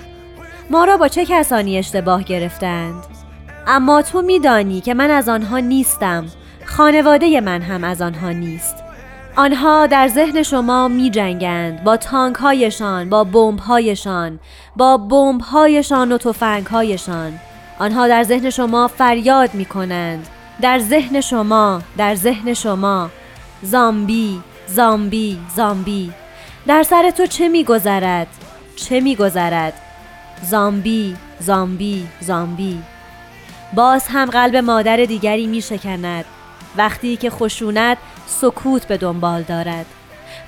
ما 0.71 0.85
را 0.85 0.97
با 0.97 1.09
چه 1.09 1.25
کسانی 1.25 1.79
اشتباه 1.79 2.23
گرفتند؟ 2.23 3.05
اما 3.67 4.03
تو 4.03 4.23
میدانی 4.23 4.81
که 4.81 4.95
من 4.95 5.11
از 5.11 5.29
آنها 5.29 5.59
نیستم. 5.59 6.27
خانواده 6.65 7.41
من 7.41 7.63
هم 7.63 7.85
از 7.85 8.03
آنها 8.03 8.31
نیست. 8.31 8.86
آنها 9.37 9.87
در 9.87 10.09
ذهن 10.09 10.43
شما 10.43 10.89
می 10.89 11.11
جنگند 11.11 11.85
با 11.85 11.97
تانک 11.97 12.37
هایشان 12.37 13.11
با 13.11 13.25
بمب 13.25 13.59
هایشان 13.59 14.39
با 14.77 14.97
بمب 14.97 15.41
هایشان 15.41 16.13
و 16.13 16.19
تفنگ 16.19 16.67
هایشان 16.67 17.39
آنها 17.79 18.09
در 18.09 18.23
ذهن 18.23 18.51
شما 18.51 18.89
فریاد 18.89 19.55
می 19.55 19.65
کنند 19.65 20.29
در 20.61 20.79
ذهن 20.79 21.21
شما 21.21 21.83
در 21.97 22.15
ذهن 22.15 22.55
شما. 22.55 23.11
زامبی 23.63 24.41
زامبی 24.67 25.39
زامبی. 25.57 26.13
در 26.67 26.83
سر 26.83 27.11
تو 27.11 27.27
چه 27.27 27.49
میگذرد؟ 27.49 28.27
چه 28.77 29.01
میگذرد؟ 29.01 29.73
زامبی 30.43 31.17
زامبی 31.41 32.09
زامبی. 32.21 32.83
باز 33.73 34.07
هم 34.09 34.31
قلب 34.31 34.57
مادر 34.57 34.97
دیگری 34.97 35.47
می 35.47 35.63
شکند 35.63 36.25
وقتی 36.77 37.17
که 37.17 37.31
خشونت 37.31 37.99
سکوت 38.27 38.87
به 38.87 38.97
دنبال 38.97 39.43
دارد. 39.43 39.87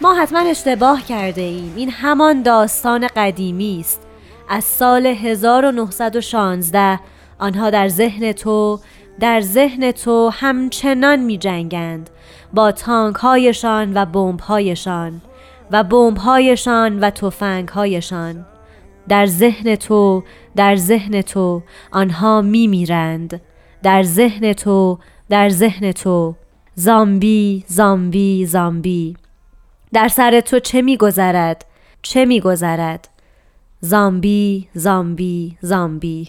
ما 0.00 0.14
حتما 0.14 0.38
اشتباه 0.38 1.02
کرده 1.02 1.42
ایم. 1.42 1.72
این 1.76 1.90
همان 1.90 2.42
داستان 2.42 3.06
قدیمی 3.16 3.80
است. 3.80 4.02
از 4.48 4.64
سال 4.64 5.06
1916 5.06 7.00
آنها 7.38 7.70
در 7.70 7.88
ذهن 7.88 8.32
تو 8.32 8.80
در 9.20 9.40
ذهن 9.40 9.90
تو 9.92 10.30
همچنان 10.32 11.18
می 11.18 11.38
جنگند 11.38 12.10
با 12.54 12.72
تانک 12.72 13.16
هایشان 13.16 13.96
و 13.96 14.06
بمب 14.06 14.40
هایشان 14.40 15.20
و 15.70 15.84
بمب 15.84 16.16
هایشان 16.16 17.00
و 17.00 17.10
تفنگ 17.10 17.68
هایشان 17.68 18.46
در 19.08 19.26
ذهن 19.26 19.76
تو 19.76 20.22
در 20.56 20.76
ذهن 20.76 21.22
تو 21.22 21.62
آنها 21.92 22.42
می 22.42 22.66
میرند 22.66 23.40
در 23.82 24.02
ذهن 24.02 24.52
تو 24.52 24.98
در 25.28 25.48
ذهن 25.48 25.92
تو. 25.92 26.34
زامبی 26.80 27.64
زامبی 27.66 28.46
زامبی. 28.46 29.16
در 29.92 30.08
سر 30.08 30.40
تو 30.40 30.58
چه 30.58 30.82
میگذرد؟ 30.82 31.64
چه 32.02 32.24
میگذرد؟ 32.24 33.08
زامبی 33.80 34.68
زامبی 34.74 35.56
زامبی. 35.60 36.28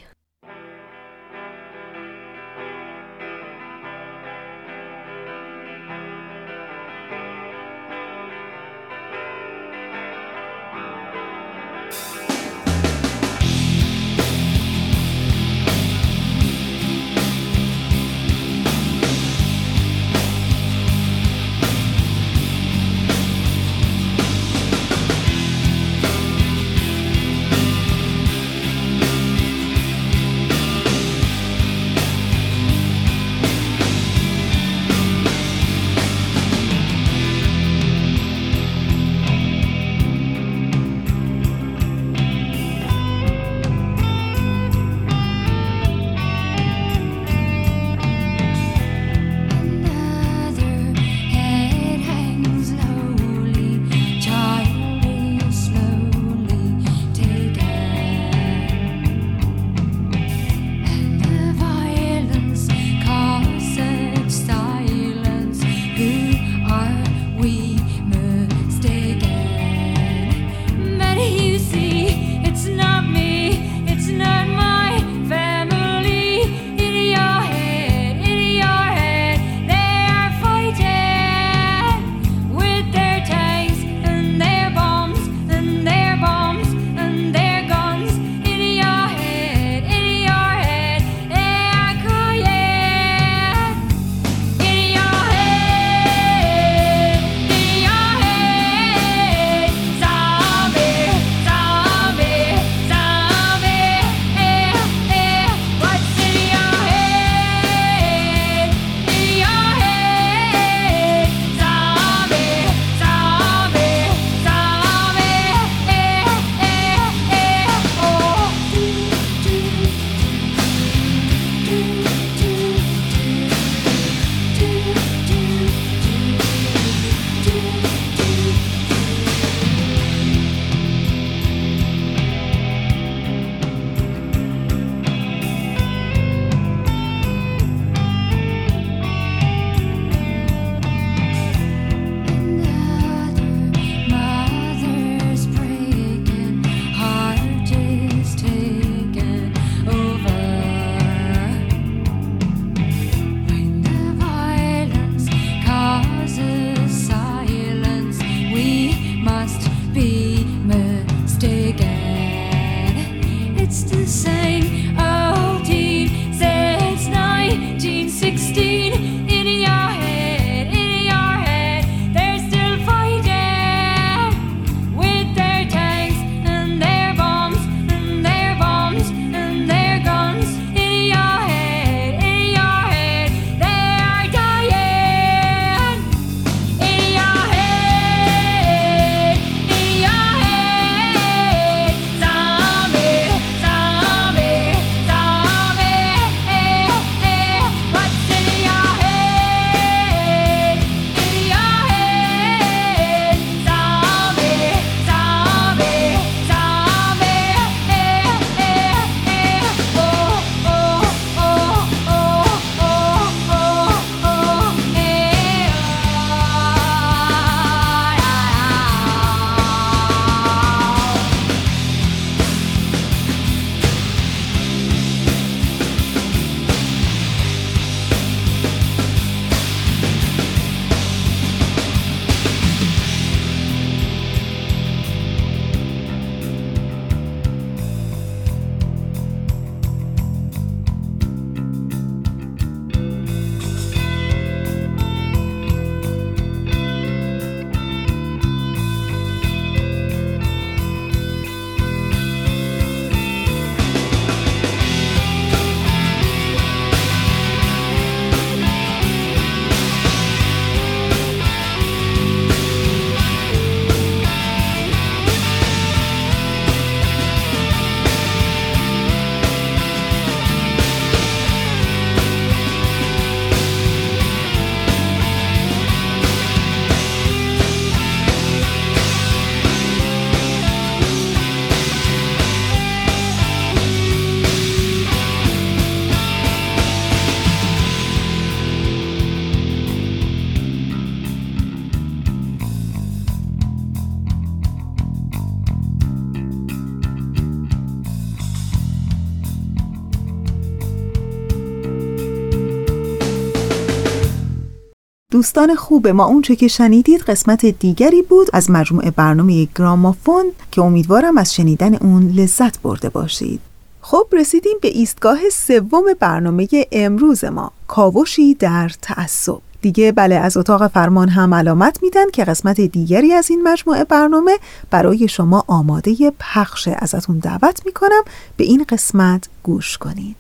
دوستان 305.39 305.75
خوب 305.75 306.07
ما 306.07 306.25
اونچه 306.25 306.55
که 306.55 306.67
شنیدید 306.67 307.21
قسمت 307.21 307.65
دیگری 307.65 308.21
بود 308.21 308.47
از 308.53 308.71
مجموعه 308.71 309.11
برنامه 309.11 309.67
گرامافون 309.75 310.45
که 310.71 310.81
امیدوارم 310.81 311.37
از 311.37 311.53
شنیدن 311.53 311.95
اون 311.95 312.27
لذت 312.27 312.81
برده 312.81 313.09
باشید. 313.09 313.61
خب 314.01 314.27
رسیدیم 314.31 314.77
به 314.81 314.87
ایستگاه 314.87 315.49
سوم 315.51 316.03
برنامه 316.19 316.67
امروز 316.91 317.45
ما 317.45 317.71
کاوشی 317.87 318.53
در 318.53 318.91
تعصب. 319.01 319.57
دیگه 319.81 320.11
بله 320.11 320.35
از 320.35 320.57
اتاق 320.57 320.87
فرمان 320.87 321.29
هم 321.29 321.53
علامت 321.53 322.03
میدن 322.03 322.29
که 322.33 322.43
قسمت 322.43 322.81
دیگری 322.81 323.33
از 323.33 323.49
این 323.49 323.63
مجموعه 323.63 324.03
برنامه 324.03 324.57
برای 324.89 325.27
شما 325.27 325.63
آماده 325.67 326.31
پخش 326.39 326.89
ازتون 326.95 327.37
دعوت 327.37 327.85
می‌کنم. 327.85 328.23
به 328.57 328.63
این 328.63 328.85
قسمت 328.89 329.49
گوش 329.63 329.97
کنید. 329.97 330.35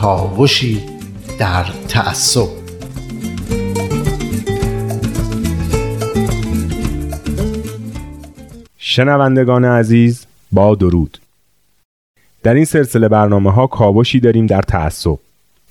کاوشی 0.00 0.80
در 1.38 1.64
تعصب. 1.88 2.48
شنوندگان 8.78 9.64
عزیز 9.64 10.26
با 10.52 10.74
درود. 10.74 11.18
در 12.42 12.54
این 12.54 12.64
سلسله 12.64 13.08
برنامه 13.08 13.52
ها 13.52 13.66
کاوشی 13.66 14.20
داریم 14.20 14.46
در 14.46 14.62
تعصب. 14.62 15.18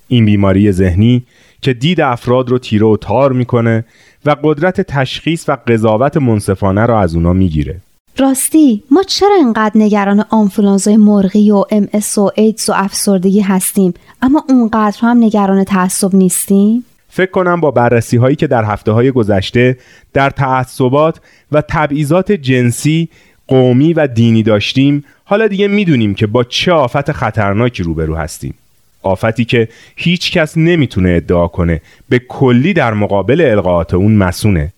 این 0.08 0.24
بیماری 0.24 0.72
ذهنی 0.72 1.22
که 1.62 1.72
دید 1.72 2.00
افراد 2.00 2.48
رو 2.48 2.58
تیره 2.58 2.86
و 2.86 2.96
تار 2.96 3.32
می‌کنه 3.32 3.84
و 4.24 4.36
قدرت 4.42 4.80
تشخیص 4.80 5.48
و 5.48 5.56
قضاوت 5.66 6.16
منصفانه 6.16 6.86
را 6.86 7.00
از 7.00 7.14
اونا 7.14 7.32
می‌گیره. 7.32 7.80
راستی 8.20 8.82
ما 8.90 9.02
چرا 9.02 9.36
انقدر 9.40 9.72
نگران 9.74 10.24
آنفولانزای 10.30 10.96
مرغی 10.96 11.50
و 11.50 11.64
ام 11.70 11.88
و 12.16 12.30
ایدز 12.34 12.70
و 12.70 12.72
افسردگی 12.76 13.40
هستیم؟ 13.40 13.94
اما 14.22 14.44
اونقدر 14.48 14.98
هم 15.00 15.24
نگران 15.24 15.64
تعصب 15.64 16.14
نیستیم؟ 16.14 16.84
فکر 17.08 17.30
کنم 17.30 17.60
با 17.60 17.70
بررسی 17.70 18.16
هایی 18.16 18.36
که 18.36 18.46
در 18.46 18.64
هفته 18.64 18.92
های 18.92 19.10
گذشته 19.10 19.76
در 20.12 20.30
تعصبات 20.30 21.20
و 21.52 21.62
تبعیضات 21.68 22.32
جنسی 22.32 23.08
قومی 23.48 23.92
و 23.92 24.06
دینی 24.06 24.42
داشتیم 24.42 25.04
حالا 25.24 25.46
دیگه 25.46 25.68
می‌دونیم 25.68 26.14
که 26.14 26.26
با 26.26 26.44
چه 26.44 26.72
آفت 26.72 27.12
خطرناکی 27.12 27.82
روبرو 27.82 28.16
هستیم. 28.16 28.54
آفتی 29.02 29.44
که 29.44 29.68
هیچ 29.96 30.32
کس 30.32 30.56
نمی‌تونه 30.56 31.10
ادعا 31.10 31.48
کنه 31.48 31.80
به 32.08 32.18
کلی 32.18 32.72
در 32.72 32.94
مقابل 32.94 33.40
القاعات 33.40 33.94
اون 33.94 34.16
مسونه. 34.16 34.72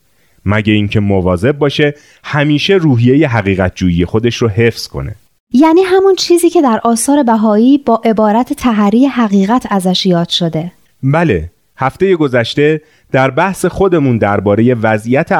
مگه 0.46 0.72
اینکه 0.72 1.00
مواظب 1.00 1.58
باشه 1.58 1.94
همیشه 2.24 2.74
روحیه 2.74 3.28
حقیقت 3.28 3.72
جویی 3.74 4.04
خودش 4.04 4.36
رو 4.36 4.48
حفظ 4.48 4.86
کنه 4.86 5.14
یعنی 5.52 5.80
همون 5.82 6.14
چیزی 6.14 6.50
که 6.50 6.62
در 6.62 6.80
آثار 6.84 7.22
بهایی 7.22 7.78
با 7.78 8.00
عبارت 8.04 8.52
تحری 8.52 9.06
حقیقت 9.06 9.66
ازش 9.70 10.06
یاد 10.06 10.28
شده 10.28 10.72
بله 11.02 11.50
هفته 11.76 12.16
گذشته 12.16 12.80
در 13.12 13.30
بحث 13.30 13.64
خودمون 13.64 14.18
درباره 14.18 14.74
وضعیت 14.74 15.32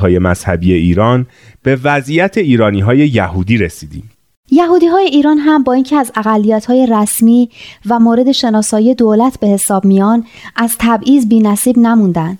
های 0.00 0.18
مذهبی 0.18 0.72
ایران 0.72 1.26
به 1.62 1.78
وضعیت 1.84 2.38
ایرانی 2.38 2.80
های 2.80 2.98
یهودی 2.98 3.58
رسیدیم. 3.58 4.10
یهودی 4.50 4.86
های 4.86 5.04
ایران 5.04 5.38
هم 5.38 5.62
با 5.62 5.72
اینکه 5.72 5.96
از 5.96 6.12
اقلیت 6.16 6.64
های 6.64 6.86
رسمی 6.90 7.50
و 7.88 7.98
مورد 7.98 8.32
شناسایی 8.32 8.94
دولت 8.94 9.40
به 9.40 9.46
حساب 9.46 9.84
میان 9.84 10.24
از 10.56 10.76
تبعیض 10.78 11.28
بی 11.28 11.40
نصیب 11.40 11.78
نموندن. 11.78 12.38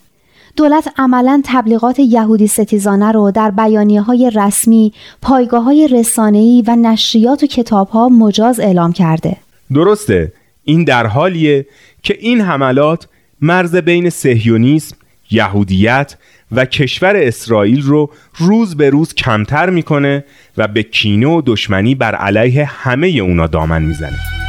دولت 0.57 0.93
عملا 0.99 1.43
تبلیغات 1.45 1.99
یهودی 1.99 2.47
ستیزانه 2.47 3.13
رو 3.13 3.31
در 3.31 3.51
بیانیه 3.51 4.01
های 4.01 4.31
رسمی، 4.35 4.93
پایگاه 5.23 5.65
های 5.65 5.89
رسانه‌ای 5.89 6.65
و 6.67 6.77
نشریات 6.77 7.43
و 7.43 7.47
کتاب 7.47 7.89
ها 7.89 8.09
مجاز 8.09 8.61
اعلام 8.61 8.93
کرده. 8.93 9.37
درسته 9.75 10.33
این 10.65 10.85
در 10.85 11.07
حالیه 11.07 11.67
که 12.03 12.17
این 12.21 12.41
حملات 12.41 13.09
مرز 13.41 13.77
بین 13.77 14.11
سهیونیسم، 14.11 14.97
یهودیت 15.31 16.15
و 16.53 16.65
کشور 16.65 17.17
اسرائیل 17.17 17.83
رو 17.83 18.11
روز 18.37 18.77
به 18.77 18.91
روز 18.91 19.15
کمتر 19.15 19.71
می‌کنه 19.71 20.25
و 20.57 20.69
به 20.69 20.83
کینه 20.83 21.27
و 21.27 21.43
دشمنی 21.47 21.95
بر 21.95 22.15
علیه 22.15 22.65
همه 22.65 23.09
اونا 23.09 23.47
دامن 23.47 23.83
می‌زنه. 23.83 24.42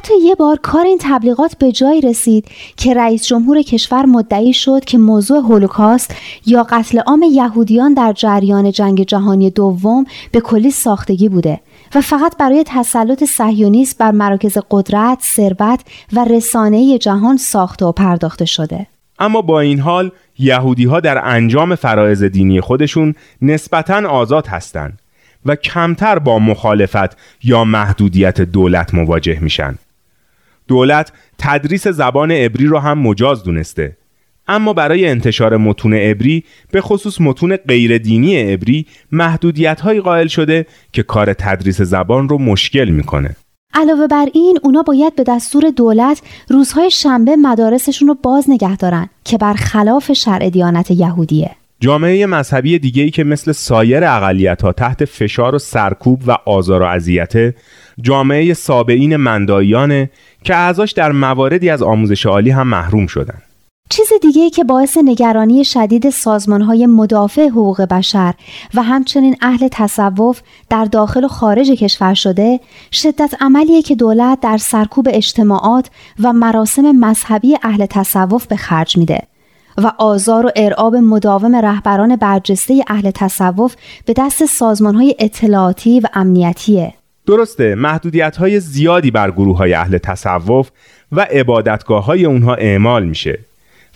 حتی 0.00 0.14
یه 0.22 0.34
بار 0.34 0.58
کار 0.62 0.86
این 0.86 0.98
تبلیغات 1.00 1.56
به 1.58 1.72
جایی 1.72 2.00
رسید 2.00 2.48
که 2.76 2.94
رئیس 2.94 3.26
جمهور 3.26 3.62
کشور 3.62 4.06
مدعی 4.06 4.52
شد 4.52 4.84
که 4.84 4.98
موضوع 4.98 5.38
هولوکاست 5.38 6.14
یا 6.46 6.66
قتل 6.70 6.98
عام 6.98 7.22
یهودیان 7.32 7.94
در 7.94 8.12
جریان 8.12 8.72
جنگ 8.72 9.02
جهانی 9.02 9.50
دوم 9.50 10.04
به 10.32 10.40
کلی 10.40 10.70
ساختگی 10.70 11.28
بوده 11.28 11.60
و 11.94 12.00
فقط 12.00 12.36
برای 12.36 12.64
تسلط 12.66 13.24
صهیونیست 13.24 13.98
بر 13.98 14.10
مراکز 14.10 14.58
قدرت، 14.70 15.18
ثروت 15.22 15.80
و 16.12 16.24
رسانه 16.24 16.98
جهان 16.98 17.36
ساخته 17.36 17.86
و 17.86 17.92
پرداخته 17.92 18.44
شده. 18.44 18.86
اما 19.18 19.42
با 19.42 19.60
این 19.60 19.80
حال 19.80 20.10
یهودی 20.38 20.84
ها 20.84 21.00
در 21.00 21.24
انجام 21.24 21.74
فرایز 21.74 22.22
دینی 22.22 22.60
خودشون 22.60 23.14
نسبتا 23.42 24.08
آزاد 24.08 24.46
هستند 24.46 24.98
و 25.46 25.56
کمتر 25.56 26.18
با 26.18 26.38
مخالفت 26.38 27.16
یا 27.42 27.64
محدودیت 27.64 28.40
دولت 28.40 28.94
مواجه 28.94 29.38
میشن. 29.40 29.78
دولت 30.70 31.12
تدریس 31.38 31.88
زبان 31.88 32.30
عبری 32.30 32.66
را 32.66 32.80
هم 32.80 32.98
مجاز 32.98 33.42
دونسته. 33.42 33.96
اما 34.48 34.72
برای 34.72 35.06
انتشار 35.06 35.56
متون 35.56 35.94
عبری 35.94 36.44
به 36.72 36.80
خصوص 36.80 37.20
متون 37.20 37.56
غیر 37.56 37.98
دینی 37.98 38.36
عبری 38.36 38.86
محدودیت 39.12 39.80
هایی 39.80 40.00
قائل 40.00 40.26
شده 40.26 40.66
که 40.92 41.02
کار 41.02 41.32
تدریس 41.32 41.82
زبان 41.82 42.28
رو 42.28 42.38
مشکل 42.38 42.88
می‌کنه. 42.88 43.36
علاوه 43.74 44.06
بر 44.06 44.28
این 44.34 44.58
اونا 44.62 44.82
باید 44.82 45.16
به 45.16 45.24
دستور 45.26 45.70
دولت 45.76 46.22
روزهای 46.48 46.90
شنبه 46.90 47.36
مدارسشون 47.36 48.08
رو 48.08 48.16
باز 48.22 48.50
نگه 48.50 48.76
دارن 48.76 49.08
که 49.24 49.38
بر 49.38 49.54
خلاف 49.54 50.12
شرع 50.12 50.50
دیانت 50.50 50.90
یهودیه. 50.90 51.50
جامعه 51.82 52.26
مذهبی 52.26 52.78
دیگه 52.78 53.02
ای 53.02 53.10
که 53.10 53.24
مثل 53.24 53.52
سایر 53.52 54.04
اقلیت 54.04 54.62
ها 54.62 54.72
تحت 54.72 55.04
فشار 55.04 55.54
و 55.54 55.58
سرکوب 55.58 56.22
و 56.26 56.36
آزار 56.46 56.82
و 56.82 56.84
اذیت 56.84 57.54
جامعه 58.00 58.54
سابعین 58.54 59.16
مندایانه 59.16 60.10
که 60.44 60.56
اعضاش 60.56 60.92
در 60.92 61.12
مواردی 61.12 61.70
از 61.70 61.82
آموزش 61.82 62.26
عالی 62.26 62.50
هم 62.50 62.68
محروم 62.68 63.06
شدن. 63.06 63.42
چیز 63.90 64.08
دیگه 64.22 64.50
که 64.50 64.64
باعث 64.64 64.98
نگرانی 65.04 65.64
شدید 65.64 66.10
سازمان 66.10 66.62
های 66.62 66.86
مدافع 66.86 67.48
حقوق 67.48 67.82
بشر 67.82 68.34
و 68.74 68.82
همچنین 68.82 69.36
اهل 69.40 69.68
تصوف 69.72 70.40
در 70.68 70.84
داخل 70.84 71.24
و 71.24 71.28
خارج 71.28 71.70
کشور 71.70 72.14
شده 72.14 72.60
شدت 72.92 73.34
عملیه 73.40 73.82
که 73.82 73.94
دولت 73.94 74.40
در 74.40 74.56
سرکوب 74.56 75.08
اجتماعات 75.10 75.90
و 76.22 76.32
مراسم 76.32 76.82
مذهبی 76.82 77.56
اهل 77.62 77.86
تصوف 77.86 78.46
به 78.46 78.56
خرج 78.56 78.98
میده 78.98 79.22
و 79.78 79.92
آزار 79.98 80.46
و 80.46 80.50
ارعاب 80.56 80.96
مداوم 80.96 81.56
رهبران 81.56 82.16
برجسته 82.16 82.84
اهل 82.86 83.10
تصوف 83.10 83.76
به 84.06 84.12
دست 84.16 84.46
سازمان 84.46 84.94
های 84.94 85.14
اطلاعاتی 85.18 86.00
و 86.00 86.06
امنیتیه. 86.14 86.94
درسته 87.30 87.74
محدودیت 87.74 88.36
های 88.36 88.60
زیادی 88.60 89.10
بر 89.10 89.30
گروه 89.30 89.58
های 89.58 89.74
اهل 89.74 89.98
تصوف 89.98 90.70
و 91.12 91.20
عبادتگاه 91.20 92.04
های 92.04 92.24
اونها 92.24 92.54
اعمال 92.54 93.04
میشه 93.04 93.38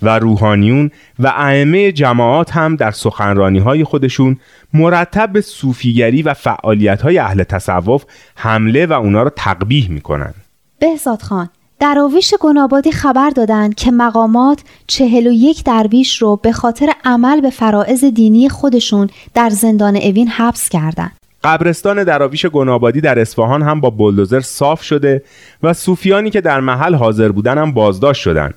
و 0.02 0.18
روحانیون 0.18 0.90
و 1.18 1.26
ائمه 1.26 1.92
جماعات 1.92 2.50
هم 2.50 2.76
در 2.76 2.90
سخنرانی 2.90 3.58
های 3.58 3.84
خودشون 3.84 4.36
مرتب 4.74 5.32
به 5.32 5.40
صوفیگری 5.40 6.22
و 6.22 6.34
فعالیت 6.34 7.02
های 7.02 7.18
اهل 7.18 7.42
تصوف 7.42 8.04
حمله 8.34 8.86
و 8.86 8.92
اونا 8.92 9.22
رو 9.22 9.30
تقبیح 9.36 9.90
می‌کنن 9.90 10.34
بهزاد 10.78 11.22
خان 11.22 11.48
دراویش 11.80 12.34
گنابادی 12.40 12.92
خبر 12.92 13.30
دادند 13.30 13.74
که 13.74 13.90
مقامات 13.90 14.60
چهل 14.86 15.26
و 15.26 15.32
یک 15.32 15.64
درویش 15.64 16.22
رو 16.22 16.36
به 16.36 16.52
خاطر 16.52 16.92
عمل 17.04 17.40
به 17.40 17.50
فرائض 17.50 18.04
دینی 18.04 18.48
خودشون 18.48 19.10
در 19.34 19.50
زندان 19.50 19.96
اوین 19.96 20.28
حبس 20.28 20.68
کردند. 20.68 21.23
قبرستان 21.44 22.04
دراویش 22.04 22.46
گنابادی 22.46 23.00
در 23.00 23.18
اصفهان 23.18 23.62
هم 23.62 23.80
با 23.80 23.90
بلدوزر 23.90 24.40
صاف 24.40 24.82
شده 24.82 25.22
و 25.62 25.72
صوفیانی 25.72 26.30
که 26.30 26.40
در 26.40 26.60
محل 26.60 26.94
حاضر 26.94 27.28
بودن 27.32 27.58
هم 27.58 27.72
بازداشت 27.72 28.22
شدند. 28.22 28.54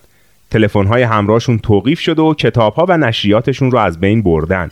تلفن‌های 0.52 1.04
همراهشون 1.04 1.60
توقیف 1.60 2.00
شده 2.00 2.22
و 2.22 2.34
کتابها 2.34 2.86
و 2.90 2.98
نشریاتشون 2.98 3.72
رو 3.72 3.78
از 3.78 4.00
بین 4.00 4.24
بردن. 4.24 4.70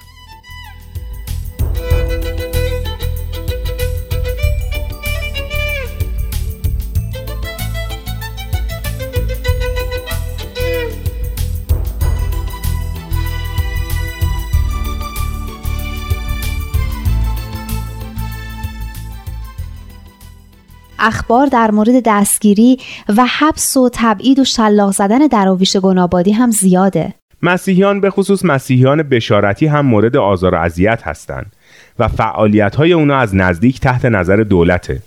اخبار 21.06 21.48
در 21.48 21.72
مورد 21.72 22.04
دستگیری 22.06 22.78
و 23.18 23.26
حبس 23.40 23.78
و 23.78 23.90
تبعید 23.94 24.40
و 24.40 24.44
شلاق 24.44 24.92
زدن 24.92 25.28
دراویش 25.28 25.78
گنابادی 25.78 26.32
هم 26.32 26.52
زیاده. 26.52 27.14
مسیحیان 27.42 28.02
به 28.02 28.10
خصوص 28.10 28.46
مسیحیان 28.46 29.04
بشارتی 29.04 29.68
هم 29.68 29.86
مورد 29.86 30.18
آزار 30.18 30.56
و 30.56 30.58
اذیت 30.58 31.02
هستند 31.04 31.52
و 32.00 32.08
فعالیت 32.08 32.76
های 32.76 32.94
اونا 32.94 33.18
از 33.18 33.36
نزدیک 33.36 33.80
تحت 33.80 34.06
نظر 34.06 34.36
دولته. 34.36 35.02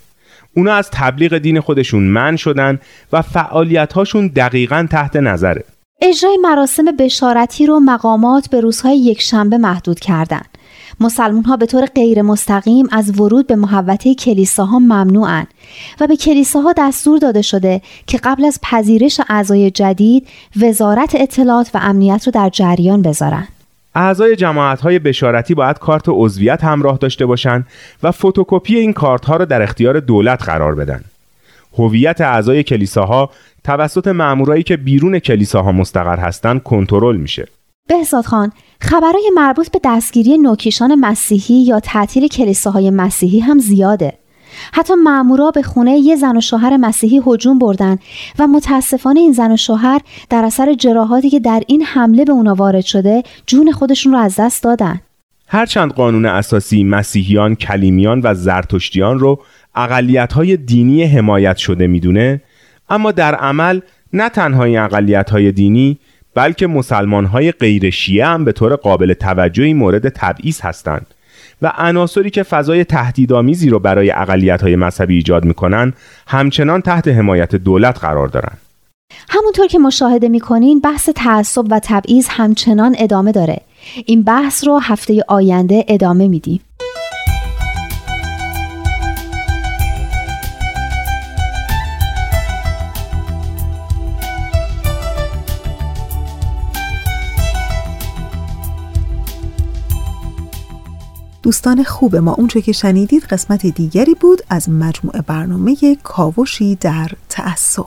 اونا 0.56 0.72
از 0.72 0.90
تبلیغ 0.92 1.38
دین 1.38 1.60
خودشون 1.60 2.02
من 2.02 2.36
شدن 2.36 2.78
و 3.12 3.22
فعالیت 3.22 3.92
هاشون 3.92 4.26
دقیقا 4.26 4.86
تحت 4.90 5.16
نظره. 5.16 5.64
اجرای 6.02 6.36
مراسم 6.42 6.84
بشارتی 6.98 7.66
رو 7.66 7.80
مقامات 7.80 8.50
به 8.50 8.60
روزهای 8.60 8.98
یکشنبه 8.98 9.58
محدود 9.58 10.00
کردند. 10.00 10.57
مسلمون 11.00 11.44
ها 11.44 11.56
به 11.56 11.66
طور 11.66 11.86
غیر 11.86 12.22
مستقیم 12.22 12.88
از 12.92 13.20
ورود 13.20 13.46
به 13.46 13.56
محوطه 13.56 14.14
کلیساها 14.14 14.78
ممنوعن 14.78 15.46
و 16.00 16.06
به 16.06 16.16
کلیساها 16.16 16.74
دستور 16.76 17.18
داده 17.18 17.42
شده 17.42 17.80
که 18.06 18.18
قبل 18.18 18.44
از 18.44 18.58
پذیرش 18.62 19.20
اعضای 19.28 19.70
جدید 19.70 20.28
وزارت 20.60 21.14
اطلاعات 21.14 21.70
و 21.74 21.78
امنیت 21.82 22.26
رو 22.26 22.32
در 22.32 22.48
جریان 22.48 23.02
بذارن. 23.02 23.48
اعضای 23.94 24.36
جماعت 24.36 24.80
های 24.80 24.98
بشارتی 24.98 25.54
باید 25.54 25.78
کارت 25.78 26.04
عضویت 26.08 26.64
همراه 26.64 26.98
داشته 26.98 27.26
باشند 27.26 27.66
و 28.02 28.12
فتوکپی 28.12 28.76
این 28.76 28.92
کارت 28.92 29.24
ها 29.24 29.36
را 29.36 29.44
در 29.44 29.62
اختیار 29.62 30.00
دولت 30.00 30.42
قرار 30.42 30.74
بدن. 30.74 31.04
هویت 31.78 32.20
اعضای 32.20 32.62
کلیساها 32.62 33.30
توسط 33.64 34.08
مامورایی 34.08 34.62
که 34.62 34.76
بیرون 34.76 35.18
کلیساها 35.18 35.72
مستقر 35.72 36.18
هستند 36.18 36.62
کنترل 36.62 37.16
میشه. 37.16 37.48
بهزاد 37.88 38.24
خان 38.24 38.52
خبرهای 38.80 39.30
مربوط 39.34 39.70
به 39.70 39.80
دستگیری 39.84 40.38
نوکیشان 40.38 40.94
مسیحی 40.94 41.62
یا 41.62 41.80
تعطیل 41.80 42.28
کلیساهای 42.28 42.90
مسیحی 42.90 43.40
هم 43.40 43.58
زیاده. 43.58 44.12
حتی 44.72 44.94
مامورا 44.94 45.50
به 45.50 45.62
خونه 45.62 45.98
یه 45.98 46.16
زن 46.16 46.36
و 46.36 46.40
شوهر 46.40 46.76
مسیحی 46.76 47.22
هجوم 47.26 47.58
بردن 47.58 47.98
و 48.38 48.46
متاسفانه 48.46 49.20
این 49.20 49.32
زن 49.32 49.52
و 49.52 49.56
شوهر 49.56 50.00
در 50.30 50.44
اثر 50.44 50.74
جراحاتی 50.74 51.30
که 51.30 51.40
در 51.40 51.62
این 51.66 51.82
حمله 51.82 52.24
به 52.24 52.32
اونا 52.32 52.54
وارد 52.54 52.84
شده 52.84 53.22
جون 53.46 53.72
خودشون 53.72 54.12
رو 54.12 54.18
از 54.18 54.36
دست 54.38 54.62
دادن. 54.62 55.00
هرچند 55.48 55.92
قانون 55.92 56.26
اساسی 56.26 56.84
مسیحیان، 56.84 57.54
کلیمیان 57.54 58.20
و 58.24 58.34
زرتشتیان 58.34 59.18
رو 59.18 59.40
اقلیت‌های 59.74 60.56
دینی 60.56 61.04
حمایت 61.04 61.56
شده 61.56 61.86
می‌دونه 61.86 62.42
اما 62.90 63.12
در 63.12 63.34
عمل 63.34 63.80
نه 64.12 64.28
تنها 64.28 64.64
این 64.64 64.78
اقلیت‌های 64.78 65.52
دینی 65.52 65.98
بلکه 66.38 66.66
مسلمان‌های 66.66 67.52
غیر 67.52 67.90
شیعه 67.90 68.26
هم 68.26 68.44
به 68.44 68.52
طور 68.52 68.76
قابل 68.76 69.14
توجهی 69.14 69.74
مورد 69.74 70.08
تبعیض 70.08 70.60
هستند 70.60 71.06
و 71.62 71.72
عناصری 71.78 72.30
که 72.30 72.42
فضای 72.42 72.84
تهدیدآمیزی 72.84 73.70
رو 73.70 73.78
برای 73.78 74.10
اقلیت‌های 74.10 74.76
مذهبی 74.76 75.14
ایجاد 75.14 75.44
می‌کنند 75.44 75.96
همچنان 76.26 76.80
تحت 76.80 77.08
حمایت 77.08 77.54
دولت 77.54 77.98
قرار 77.98 78.28
دارند. 78.28 78.58
همونطور 79.28 79.66
که 79.66 79.78
مشاهده 79.78 80.28
می‌کنین 80.28 80.80
بحث 80.80 81.08
تعصب 81.08 81.64
و 81.70 81.80
تبعیض 81.82 82.26
همچنان 82.30 82.96
ادامه 82.98 83.32
داره 83.32 83.60
این 84.06 84.22
بحث 84.22 84.66
رو 84.66 84.78
هفته 84.78 85.24
آینده 85.28 85.84
ادامه 85.88 86.28
میدیم 86.28 86.60
دوستان 101.48 101.84
خوب 101.84 102.16
ما 102.16 102.34
اونچه 102.34 102.62
که 102.62 102.72
شنیدید 102.72 103.24
قسمت 103.24 103.66
دیگری 103.66 104.14
بود 104.14 104.42
از 104.50 104.68
مجموعه 104.70 105.22
برنامه 105.22 105.76
کاوشی 106.02 106.74
در 106.74 107.10
تعصب. 107.28 107.86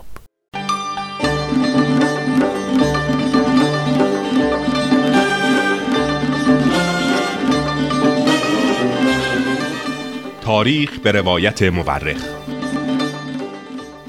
تاریخ 10.41 10.99
به 10.99 11.11
روایت 11.11 11.63
مورخ. 11.63 12.23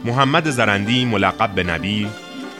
محمد 0.05 0.51
زرندی 0.51 1.05
ملقب 1.05 1.55
به 1.55 1.63
نبی 1.63 2.09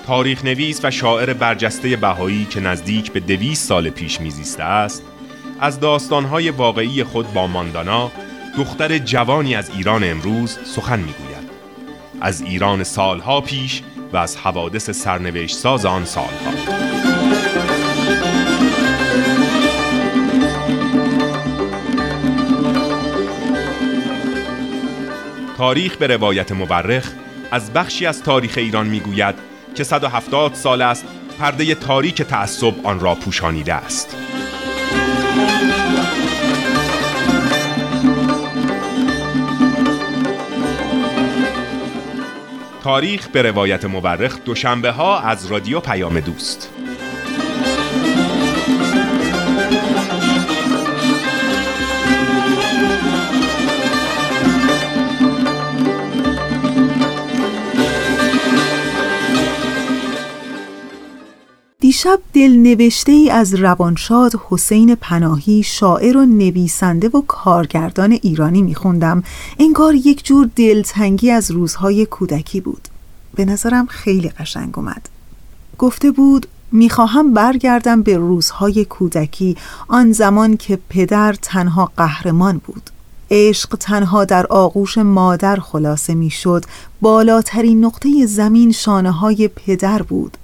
تاریخ 0.07 0.45
نویس 0.45 0.85
و 0.85 0.91
شاعر 0.91 1.33
برجسته 1.33 1.97
بهایی 1.97 2.45
که 2.45 2.61
نزدیک 2.61 3.13
به 3.13 3.21
دویست 3.21 3.69
سال 3.69 3.91
پیش 3.91 4.21
میزیسته 4.21 4.63
است 4.63 5.12
از 5.63 5.81
داستانهای 5.81 6.51
واقعی 6.51 7.05
خود 7.05 7.33
با 7.33 7.47
ماندانا 7.47 8.11
دختر 8.57 8.99
جوانی 8.99 9.55
از 9.55 9.71
ایران 9.71 10.05
امروز 10.05 10.59
سخن 10.65 10.99
می‌گوید. 10.99 11.51
از 12.21 12.43
ایران 12.43 12.85
سالها 12.85 13.41
پیش 13.41 13.83
و 14.13 14.17
از 14.17 14.37
حوادث 14.37 14.91
سرنوشت 14.91 15.57
ساز 15.57 15.87
آن 15.87 16.05
سالها. 16.05 16.53
تاریخ 25.57 25.97
به 25.97 26.07
روایت 26.07 26.53
مورخ 26.53 27.13
از 27.51 27.73
بخشی 27.73 28.07
از 28.07 28.23
تاریخ 28.23 28.55
ایران 28.57 28.87
می‌گوید 28.87 29.35
که 29.75 29.85
170 29.85 30.55
سال 30.55 30.83
است 30.83 31.05
پرده 31.39 31.75
تاریک 31.75 32.23
تعصب 32.23 32.75
آن 32.85 33.01
را 33.01 33.15
پوشانیده 33.15 33.75
است. 33.75 34.17
تاریخ 42.83 43.29
به 43.29 43.43
روایت 43.43 43.85
مورخ 43.85 44.45
دوشنبه 44.45 44.91
ها 44.91 45.21
از 45.21 45.47
رادیو 45.47 45.81
پیام 45.81 46.21
دوست. 46.21 46.82
دیشب 62.03 62.21
دل 62.33 62.57
نوشته 62.57 63.13
ای 63.13 63.31
از 63.31 63.55
روانشاد 63.55 64.33
حسین 64.49 64.95
پناهی 64.95 65.63
شاعر 65.63 66.17
و 66.17 66.27
نویسنده 66.27 67.09
و 67.09 67.23
کارگردان 67.29 68.13
ایرانی 68.13 68.63
میخوندم. 68.63 69.23
انگار 69.59 69.95
یک 69.95 70.25
جور 70.25 70.51
دلتنگی 70.57 71.31
از 71.31 71.51
روزهای 71.51 72.07
کودکی 72.07 72.61
بود. 72.61 72.89
به 73.35 73.45
نظرم 73.45 73.87
خیلی 73.87 74.29
قشنگ 74.29 74.79
اومد. 74.79 75.09
گفته 75.79 76.11
بود 76.11 76.47
می‌خواهم 76.73 77.35
برگردم 77.35 78.03
به 78.03 78.17
روزهای 78.17 78.85
کودکی 78.85 79.57
آن 79.89 80.13
زمان 80.13 80.57
که 80.57 80.79
پدر 80.89 81.33
تنها 81.43 81.93
قهرمان 81.97 82.61
بود. 82.67 82.91
عشق 83.31 83.77
تنها 83.81 84.25
در 84.25 84.47
آغوش 84.47 84.99
مادر 84.99 85.57
خلاصه 85.57 86.15
می‌شد. 86.15 86.65
بالاترین 87.01 87.85
نقطه 87.85 88.27
زمین 88.27 88.73
شانه 88.73 89.11
های 89.11 89.49
پدر 89.49 90.03
بود. 90.03 90.39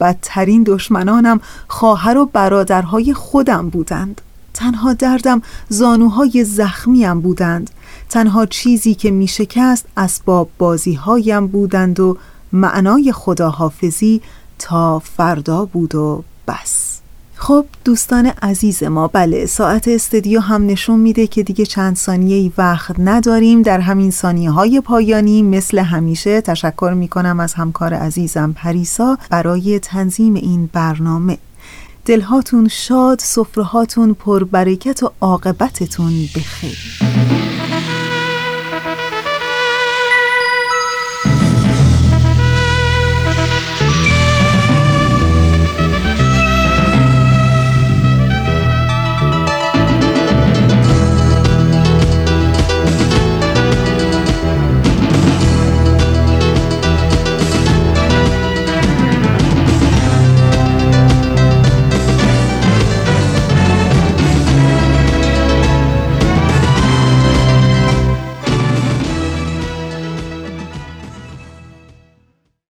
بدترین 0.00 0.62
دشمنانم 0.66 1.40
خواهر 1.68 2.18
و 2.18 2.26
برادرهای 2.26 3.14
خودم 3.14 3.68
بودند. 3.68 4.20
تنها 4.54 4.92
دردم 4.92 5.42
زانوهای 5.68 6.44
زخمیم 6.44 7.20
بودند. 7.20 7.70
تنها 8.08 8.46
چیزی 8.46 8.94
که 8.94 9.10
می 9.10 9.28
شکست 9.28 9.86
اسباب 9.96 10.48
بازی 10.58 10.94
هایم 10.94 11.46
بودند 11.46 12.00
و 12.00 12.18
معنای 12.52 13.12
خداحافظی 13.12 14.20
تا 14.58 14.98
فردا 14.98 15.64
بود 15.64 15.94
و 15.94 16.24
بس. 16.48 16.93
خب 17.44 17.66
دوستان 17.84 18.26
عزیز 18.42 18.82
ما 18.82 19.08
بله 19.08 19.46
ساعت 19.46 19.88
استدیو 19.88 20.40
هم 20.40 20.66
نشون 20.66 21.00
میده 21.00 21.26
که 21.26 21.42
دیگه 21.42 21.66
چند 21.66 21.96
ثانیه 21.96 22.52
وقت 22.58 22.94
نداریم. 22.98 23.62
در 23.62 23.80
همین 23.80 24.10
ثانیه 24.10 24.50
های 24.50 24.80
پایانی 24.80 25.42
مثل 25.42 25.78
همیشه 25.78 26.40
تشکر 26.40 26.92
می‌کنم 26.96 27.40
از 27.40 27.54
همکار 27.54 27.94
عزیزم 27.94 28.52
پریسا 28.56 29.18
برای 29.30 29.78
تنظیم 29.78 30.34
این 30.34 30.70
برنامه. 30.72 31.38
دلهاتون 32.04 32.68
شاد، 32.68 33.18
سفرهاتون 33.18 34.14
پر 34.14 34.44
برکت 34.44 35.02
و 35.02 35.10
عاقبتتون 35.20 36.12
بخیر 36.36 36.78